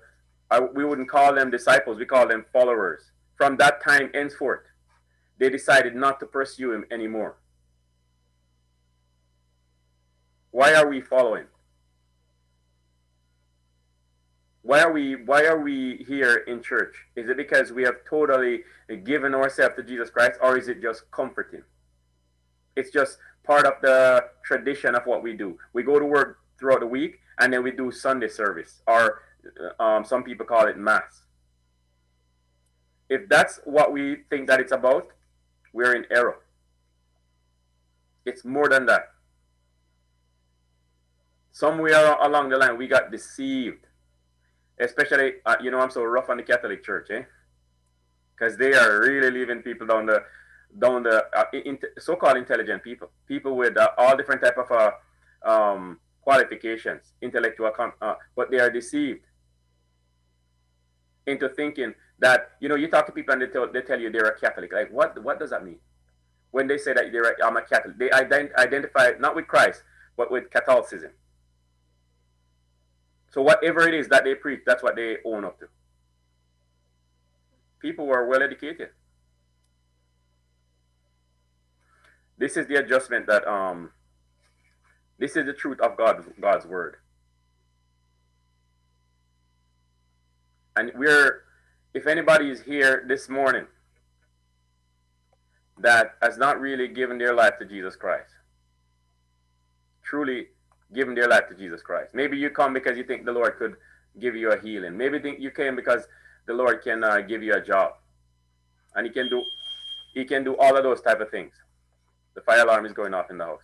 [0.51, 3.11] uh, we wouldn't call them disciples, we call them followers.
[3.37, 4.65] From that time henceforth,
[5.39, 7.37] they decided not to pursue him anymore.
[10.51, 11.47] Why are we following?
[14.69, 16.95] Why are we why are we here in church?
[17.17, 18.65] Is it because we have totally
[19.03, 21.63] given ourselves to Jesus Christ or is it just comforting?
[22.77, 25.57] It's just part of the tradition of what we do.
[25.73, 29.23] We go to work throughout the week and then we do Sunday service, or
[29.59, 31.23] uh, um, some people call it mass.
[33.09, 35.09] If that's what we think that it's about,
[35.73, 36.41] we're in error.
[38.27, 39.13] It's more than that.
[41.53, 43.88] Somewhere along the line, we got deceived.
[44.81, 47.23] Especially, uh, you know, I'm so rough on the Catholic Church, eh?
[48.37, 50.23] Because they are really leaving people down the
[50.79, 54.91] down the uh, in, so-called intelligent people, people with uh, all different type of uh,
[55.45, 57.73] um, qualifications, intellectual,
[58.03, 59.21] uh, but they are deceived
[61.27, 64.11] into thinking that you know you talk to people and they tell, they tell you
[64.11, 64.73] they're a Catholic.
[64.73, 65.79] Like what what does that mean?
[66.51, 69.83] When they say that they're I'm a Catholic, they ident- identify not with Christ
[70.19, 71.13] but with Catholicism.
[73.31, 75.67] So whatever it is that they preach, that's what they own up to.
[77.81, 78.91] People who are well educated
[82.39, 83.91] This is the adjustment that um
[85.19, 86.97] this is the truth of God God's word.
[90.77, 91.43] And we're
[91.93, 93.67] if anybody is here this morning
[95.79, 98.31] that has not really given their life to Jesus Christ,
[100.05, 100.49] truly
[100.95, 102.15] given their life to Jesus Christ.
[102.15, 103.77] Maybe you come because you think the Lord could
[104.19, 104.97] give you a healing.
[104.97, 106.07] Maybe you came because
[106.47, 107.93] the Lord can uh, give you a job,
[108.95, 109.43] and He can do
[110.15, 111.53] He can do all of those type of things.
[112.35, 113.63] The fire alarm is going off in the house.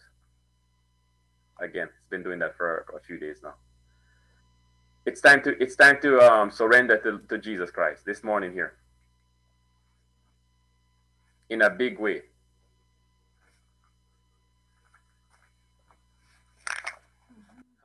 [1.60, 3.54] Again, it's been doing that for a few days now.
[5.06, 8.74] It's time to it's time to um, surrender to, to Jesus Christ this morning here.
[11.50, 12.22] In a big way.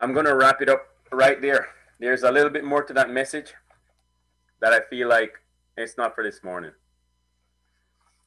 [0.02, 1.68] I'm gonna wrap it up right there.
[2.00, 3.54] There's a little bit more to that message
[4.62, 5.34] that I feel like
[5.76, 6.72] it's not for this morning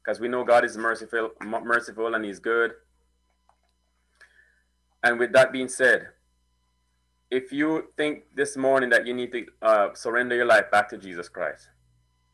[0.03, 2.73] because we know God is merciful, merciful and He's good.
[5.03, 6.09] And with that being said,
[7.31, 10.99] if you think this morning that you need to uh, surrender your life back to
[10.99, 11.69] Jesus Christ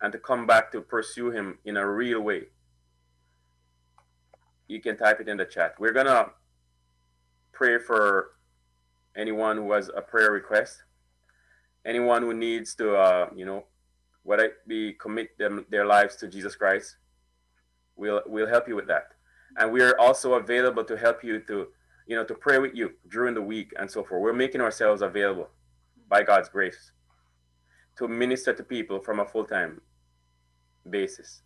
[0.01, 2.49] and to come back to pursue Him in a real way,
[4.67, 5.75] you can type it in the chat.
[5.79, 6.31] We're going to
[7.53, 8.33] pray for
[9.19, 10.83] anyone who has a prayer request,
[11.85, 13.65] anyone who needs to, uh, you know,
[14.23, 16.97] whether it be commit them their lives to Jesus Christ.
[17.97, 19.09] We'll we'll help you with that,
[19.57, 21.67] and we are also available to help you to
[22.09, 24.23] you know, to pray with you during the week and so forth.
[24.23, 25.51] We're making ourselves available
[26.09, 26.91] by God's grace
[27.99, 29.83] to minister to people from a full time
[30.89, 31.43] basis.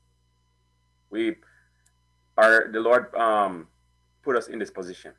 [1.11, 1.35] We
[2.39, 3.67] are, the Lord um,
[4.23, 5.13] put us in this position.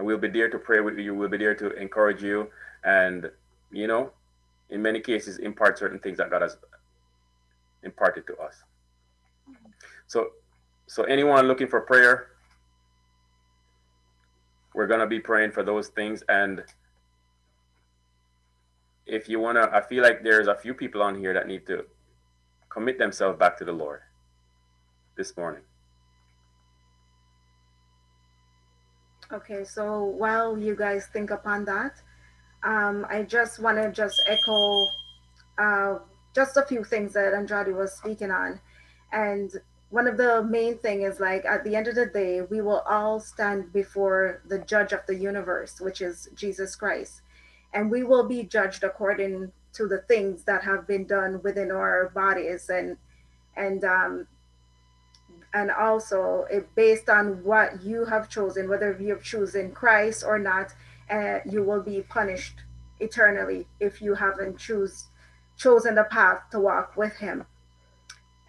[0.00, 1.14] And we'll be there to pray with you.
[1.14, 2.48] We'll be there to encourage you.
[2.84, 3.30] And,
[3.70, 4.12] you know,
[4.70, 6.56] in many cases, impart certain things that God has
[7.82, 8.62] imparted to us.
[10.06, 10.30] So,
[10.86, 12.28] so anyone looking for prayer,
[14.72, 16.64] we're to be praying for those things and
[19.04, 21.66] if you want to i feel like there's a few people on here that need
[21.66, 21.84] to
[22.68, 24.00] commit themselves back to the lord
[25.16, 25.62] this morning
[29.32, 32.00] okay so while you guys think upon that
[32.62, 34.86] um, i just want to just echo
[35.58, 35.98] uh,
[36.34, 38.60] just a few things that andrade was speaking on.
[39.12, 39.52] And
[39.90, 42.80] one of the main thing is like at the end of the day we will
[42.88, 47.22] all stand before the judge of the universe which is jesus christ.
[47.72, 52.10] And we will be judged according to the things that have been done within our
[52.10, 52.96] bodies and
[53.56, 54.26] and um
[55.52, 60.38] and also it, based on what you have chosen whether you have chosen christ or
[60.38, 60.72] not
[61.10, 62.62] uh, you will be punished
[63.00, 65.06] eternally if you haven't choose
[65.60, 67.44] chosen the path to walk with him.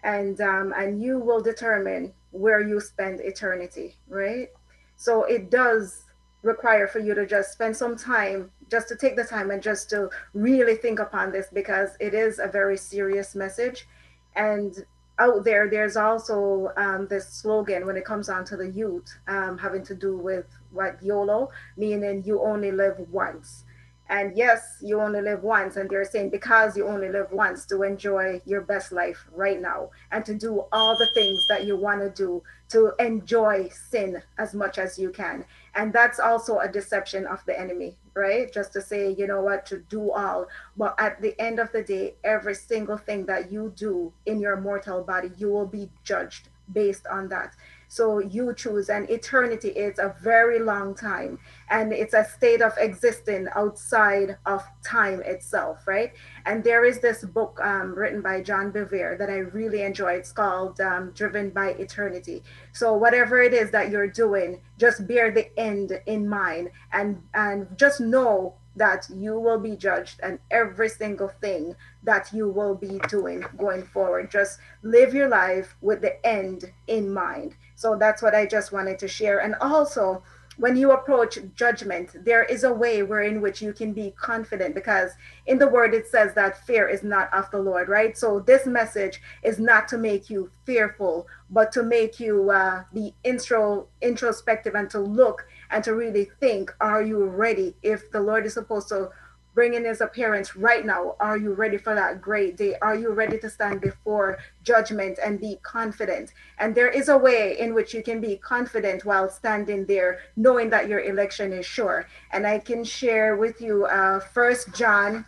[0.02, 4.48] And um, and you will determine where you spend eternity right?
[4.96, 6.04] So it does
[6.42, 9.90] require for you to just spend some time just to take the time and just
[9.90, 13.86] to really think upon this because it is a very serious message.
[14.34, 14.84] And
[15.18, 19.58] out there there's also um, this slogan when it comes down to the youth um,
[19.58, 23.64] having to do with what yolo meaning you only live once
[24.12, 25.76] and yes, you only live once.
[25.76, 29.88] And they're saying because you only live once to enjoy your best life right now
[30.10, 34.52] and to do all the things that you want to do to enjoy sin as
[34.52, 35.46] much as you can.
[35.74, 38.52] And that's also a deception of the enemy, right?
[38.52, 40.46] Just to say, you know what, to do all.
[40.76, 44.60] But at the end of the day, every single thing that you do in your
[44.60, 47.54] mortal body, you will be judged based on that.
[47.92, 51.38] So you choose, and eternity is a very long time,
[51.68, 56.10] and it's a state of existing outside of time itself, right?
[56.46, 60.12] And there is this book um, written by John Bevere that I really enjoy.
[60.14, 62.42] It's called um, Driven by Eternity.
[62.72, 67.76] So whatever it is that you're doing, just bear the end in mind, and and
[67.76, 72.98] just know that you will be judged and every single thing that you will be
[73.08, 74.30] doing going forward.
[74.30, 77.54] Just live your life with the end in mind.
[77.82, 79.40] So that's what I just wanted to share.
[79.40, 80.22] And also,
[80.56, 85.10] when you approach judgment, there is a way wherein which you can be confident because
[85.46, 88.16] in the word it says that fear is not of the Lord, right?
[88.16, 93.14] So this message is not to make you fearful, but to make you uh, be
[93.24, 97.74] intro introspective and to look and to really think, are you ready?
[97.82, 99.10] If the Lord is supposed to
[99.54, 102.74] bring in his appearance right now, are you ready for that great day?
[102.80, 106.32] Are you ready to stand before judgment and be confident?
[106.58, 110.70] And there is a way in which you can be confident while standing there, knowing
[110.70, 112.06] that your election is sure.
[112.32, 115.26] And I can share with you uh, First John,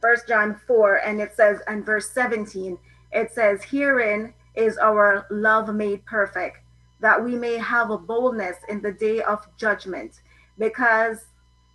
[0.00, 2.78] First John 4, and it says, and verse 17,
[3.12, 6.58] it says, Herein is our love made perfect
[7.00, 10.22] that we may have a boldness in the day of judgment,
[10.58, 11.26] because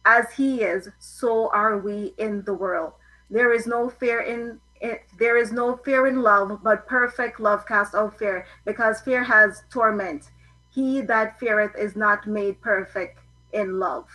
[0.06, 2.94] as he is, so are we in the world.
[3.30, 7.68] There is no fear in it, there is no fear in love, but perfect love
[7.68, 10.32] casts out fear, because fear has torment.
[10.72, 13.20] He that feareth is not made perfect
[13.54, 14.08] in love.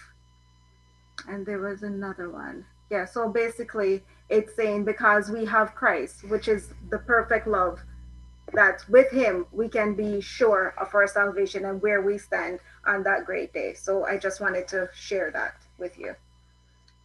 [1.29, 2.65] And there was another one.
[2.91, 7.81] Yeah, so basically it's saying because we have Christ, which is the perfect love,
[8.53, 13.03] that with him we can be sure of our salvation and where we stand on
[13.05, 13.75] that great day.
[13.75, 16.15] So I just wanted to share that with you.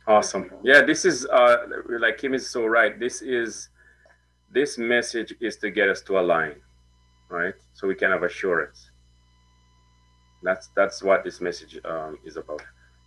[0.07, 0.51] Awesome.
[0.63, 1.57] Yeah, this is uh
[1.99, 2.99] like Kim is so right.
[2.99, 3.69] This is
[4.51, 6.55] this message is to get us to a line,
[7.29, 7.53] right?
[7.73, 8.89] So we can have assurance.
[10.43, 12.61] That's that's what this message um, is about.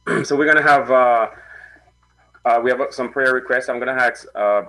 [0.24, 1.26] so we're gonna have uh,
[2.44, 3.68] uh, we have some prayer requests.
[3.68, 4.62] I'm gonna ask uh,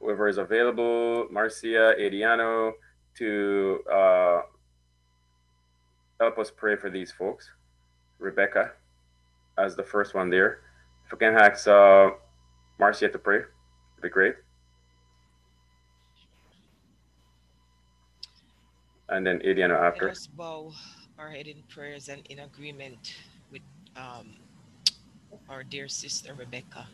[0.00, 2.72] whoever is available, Marcia, Ediano,
[3.16, 4.42] to uh,
[6.20, 7.50] help us pray for these folks.
[8.20, 8.72] Rebecca
[9.58, 10.60] as the first one there.
[11.04, 12.10] If we can ask uh,
[12.78, 14.34] Marcia to pray, it'd be great.
[19.08, 20.06] And then Adiana after.
[20.06, 20.72] Let us bow
[21.18, 23.16] our head in prayers and in agreement
[23.50, 23.62] with
[23.96, 24.36] um,
[25.48, 26.86] our dear sister Rebecca.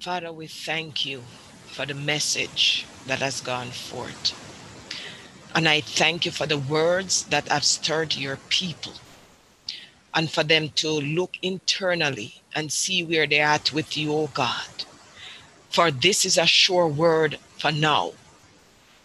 [0.00, 1.22] Father, we thank you
[1.66, 4.32] for the message that has gone forth.
[5.54, 8.94] And I thank you for the words that have stirred your people
[10.14, 14.30] and for them to look internally and see where they're at with you, O oh
[14.32, 14.84] God.
[15.70, 18.12] For this is a sure word for now.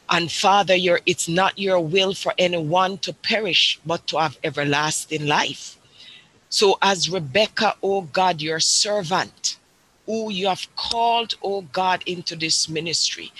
[0.09, 5.25] And Father, your, it's not your will for anyone to perish, but to have everlasting
[5.25, 5.77] life.
[6.49, 9.57] So, as Rebecca, O God, your servant,
[10.07, 13.31] who you have called, O God, into this ministry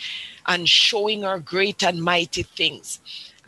[0.46, 3.00] and showing her great and mighty things,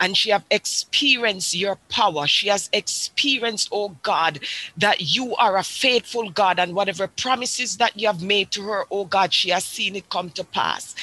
[0.02, 2.26] and she have experienced your power.
[2.26, 4.40] She has experienced, oh God,
[4.76, 8.84] that you are a faithful God and whatever promises that you have made to her,
[8.90, 10.96] oh God, she has seen it come to pass.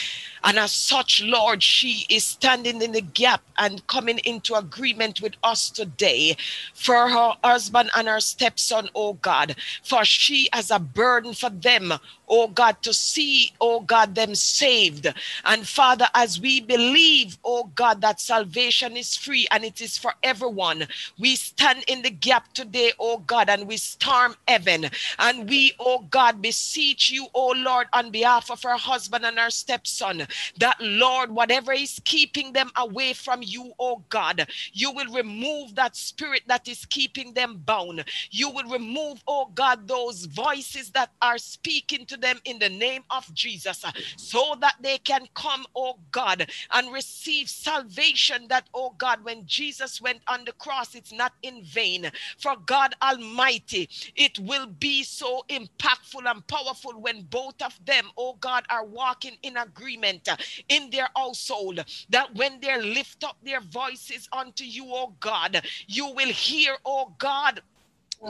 [0.44, 5.36] And as such, Lord, she is standing in the gap and coming into agreement with
[5.44, 6.38] us today
[6.74, 11.94] for her husband and her stepson, oh God, for she has a burden for them,
[12.30, 15.08] oh God, to see, oh God, them saved.
[15.46, 20.14] And Father, as we believe, oh God, that salvation is free and it is for
[20.24, 24.88] everyone, we stand in the gap today, oh God, and we storm heaven.
[25.18, 29.50] And we, oh God, beseech you, oh Lord, on behalf of her husband and her
[29.50, 30.28] stepson,
[30.60, 35.96] that Lord, whatever is keeping them away from you, oh God, you will remove that
[35.96, 38.04] spirit that is keeping them bound.
[38.32, 43.04] You will remove, oh God, those voices that are speaking to them in the name
[43.10, 48.48] of Jesus uh, so that they can come, oh God, and receive salvation.
[48.50, 52.12] That, oh God, when Jesus went on the cross, it's not in vain.
[52.38, 58.36] For God Almighty, it will be so impactful and powerful when both of them, oh
[58.40, 60.38] God, are walking in agreement uh,
[60.70, 61.84] in their household.
[62.10, 67.14] That when they lift up their voices unto you, oh God, you will hear, oh
[67.18, 67.62] God,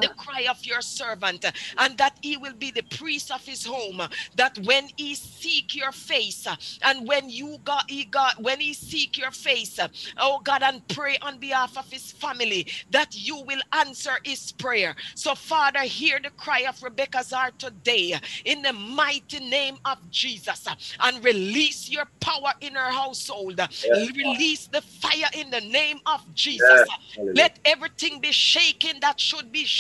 [0.02, 1.46] the cry of your servant
[1.80, 4.02] and that he will be the priest of his home
[4.36, 6.48] that when he seek your face
[6.84, 9.80] and when you got he got when he seek your face
[10.18, 14.96] oh god and pray on behalf of his family that you will answer his prayer
[15.16, 18.14] so father hear the cry of rebecca's heart today
[18.46, 20.68] in the mighty name of jesus
[21.02, 24.12] and release your power in her household yes.
[24.16, 26.88] release the fire in the name of jesus
[27.18, 27.28] yes.
[27.34, 29.79] let everything be shaken that should be shaken.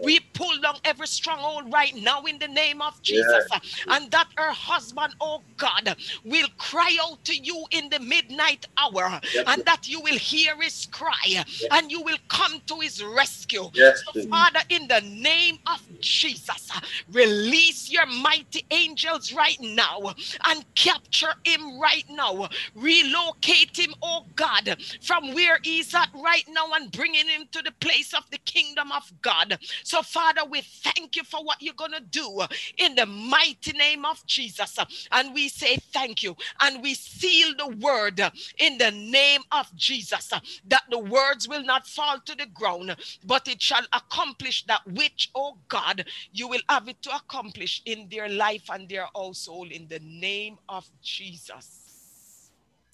[0.00, 3.48] We pull down every stronghold right now in the name of Jesus.
[3.88, 9.20] And that her husband, oh God, will cry out to you in the midnight hour.
[9.46, 13.70] And that you will hear his cry and you will come to his rescue.
[13.94, 16.70] So, Father, in the name of Jesus,
[17.08, 20.14] release your mighty angels right now
[20.48, 22.48] and capture him right now.
[22.74, 27.72] Relocate him, oh God, from where he's at right now and bringing him to the
[27.80, 29.58] place of the kingdom of God.
[29.84, 32.42] So, Father, we thank you for what you're going to do
[32.78, 34.78] in the mighty name of Jesus.
[35.12, 36.36] And we say thank you.
[36.60, 38.20] And we seal the word
[38.58, 40.32] in the name of Jesus
[40.68, 45.30] that the words will not fall to the ground, but it shall accomplish that which,
[45.34, 49.88] oh God, you will have it to accomplish in their life and their household in
[49.88, 52.50] the name of Jesus.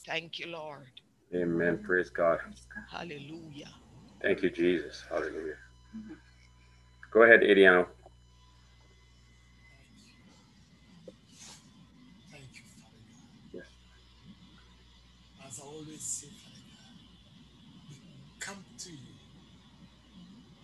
[0.06, 0.90] Thank you, Lord.
[1.34, 1.78] Amen.
[1.84, 2.38] Praise God.
[2.90, 3.70] Hallelujah.
[4.22, 5.04] Thank you, Jesus.
[5.08, 5.56] Hallelujah.
[7.12, 7.86] Go ahead, Adiano.